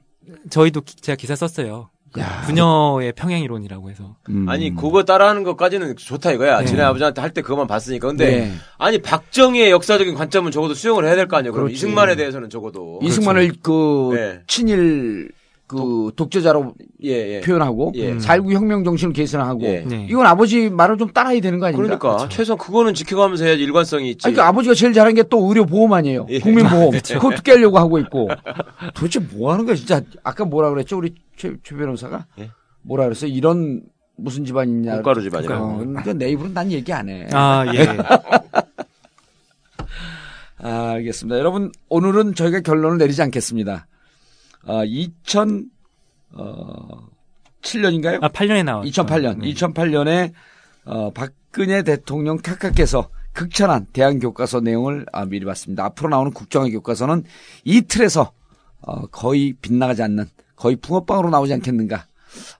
[0.51, 1.91] 저희도 기- 제가 기사 썼어요.
[2.19, 2.43] 야.
[2.45, 4.17] 부녀의 평행이론이라고 해서.
[4.31, 4.49] 음.
[4.49, 6.59] 아니 그거 따라하는 것까지는 좋다 이거야.
[6.61, 6.67] 네.
[6.67, 8.09] 지네 아버지한테 할 때 그것만 봤으니까.
[8.09, 8.53] 근데 네.
[8.79, 11.53] 아니 박정희의 역사적인 관점은 적어도 수용을 해야 될 거 아니에요.
[11.53, 11.71] 그럼.
[11.71, 14.41] 이승만에 대해서는 적어도 이승만을 그 네.
[14.49, 15.31] 친일
[15.71, 17.41] 그 독재자로 예, 예.
[17.43, 18.17] 표현하고 예.
[18.17, 19.85] 4.19 혁명 정신을 계승하고 예.
[19.87, 20.07] 네.
[20.11, 21.97] 이건 아버지 말을 좀 따라야 되는 거 아닙니까?
[21.97, 24.27] 그러니까 최소한 그거는 지켜가면서 해야지 일관성이 있지.
[24.27, 26.27] 아니, 그 아버지가 제일 잘한 게 또 의료 보험 아니에요.
[26.29, 26.41] 예.
[26.41, 26.91] 국민 보험.
[26.91, 28.29] 그것도 깨려고 하고 있고.
[28.97, 30.01] 도대체 뭐 하는 거야, 진짜.
[30.25, 30.97] 아까 뭐라 그랬죠?
[30.99, 32.27] 우리 최, 최 변호사가?
[32.41, 32.51] 예.
[32.83, 33.27] 뭐라 그랬어?
[33.29, 33.83] 이런
[34.17, 34.97] 무슨 집안이냐.
[34.97, 35.65] 꽃가루 집안이라고.
[35.65, 37.29] 어, 근데 내 입으로는 난 얘기 안 해.
[37.33, 37.87] 아 예.
[40.59, 41.39] 아, 알겠습니다.
[41.39, 43.87] 여러분, 오늘은 저희가 결론을 내리지 않겠습니다.
[44.67, 45.71] 아, 2000,
[46.33, 47.09] 어,
[47.63, 48.23] 7년인가요?
[48.23, 48.85] 아 8년에 나왔.
[48.85, 49.53] 2008년, 네.
[49.53, 50.33] 2008년에
[50.85, 55.85] 어, 박근혜 대통령 각각께서 극찬한 대한 교과서 내용을 아, 미리 봤습니다.
[55.85, 57.25] 앞으로 나오는 국정화 교과서는
[57.65, 58.33] 이 틀에서
[58.81, 62.07] 어, 거의 빗나가지 않는 거의 붕어빵으로 나오지 않겠는가.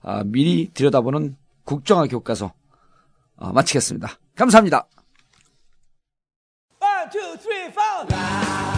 [0.01, 1.35] 아, 미리 들여다보는
[1.65, 2.53] 국정화 교과서
[3.37, 4.09] 어, 마치겠습니다.
[4.35, 4.87] 감사합니다.
[6.79, 8.70] One, two, three, four.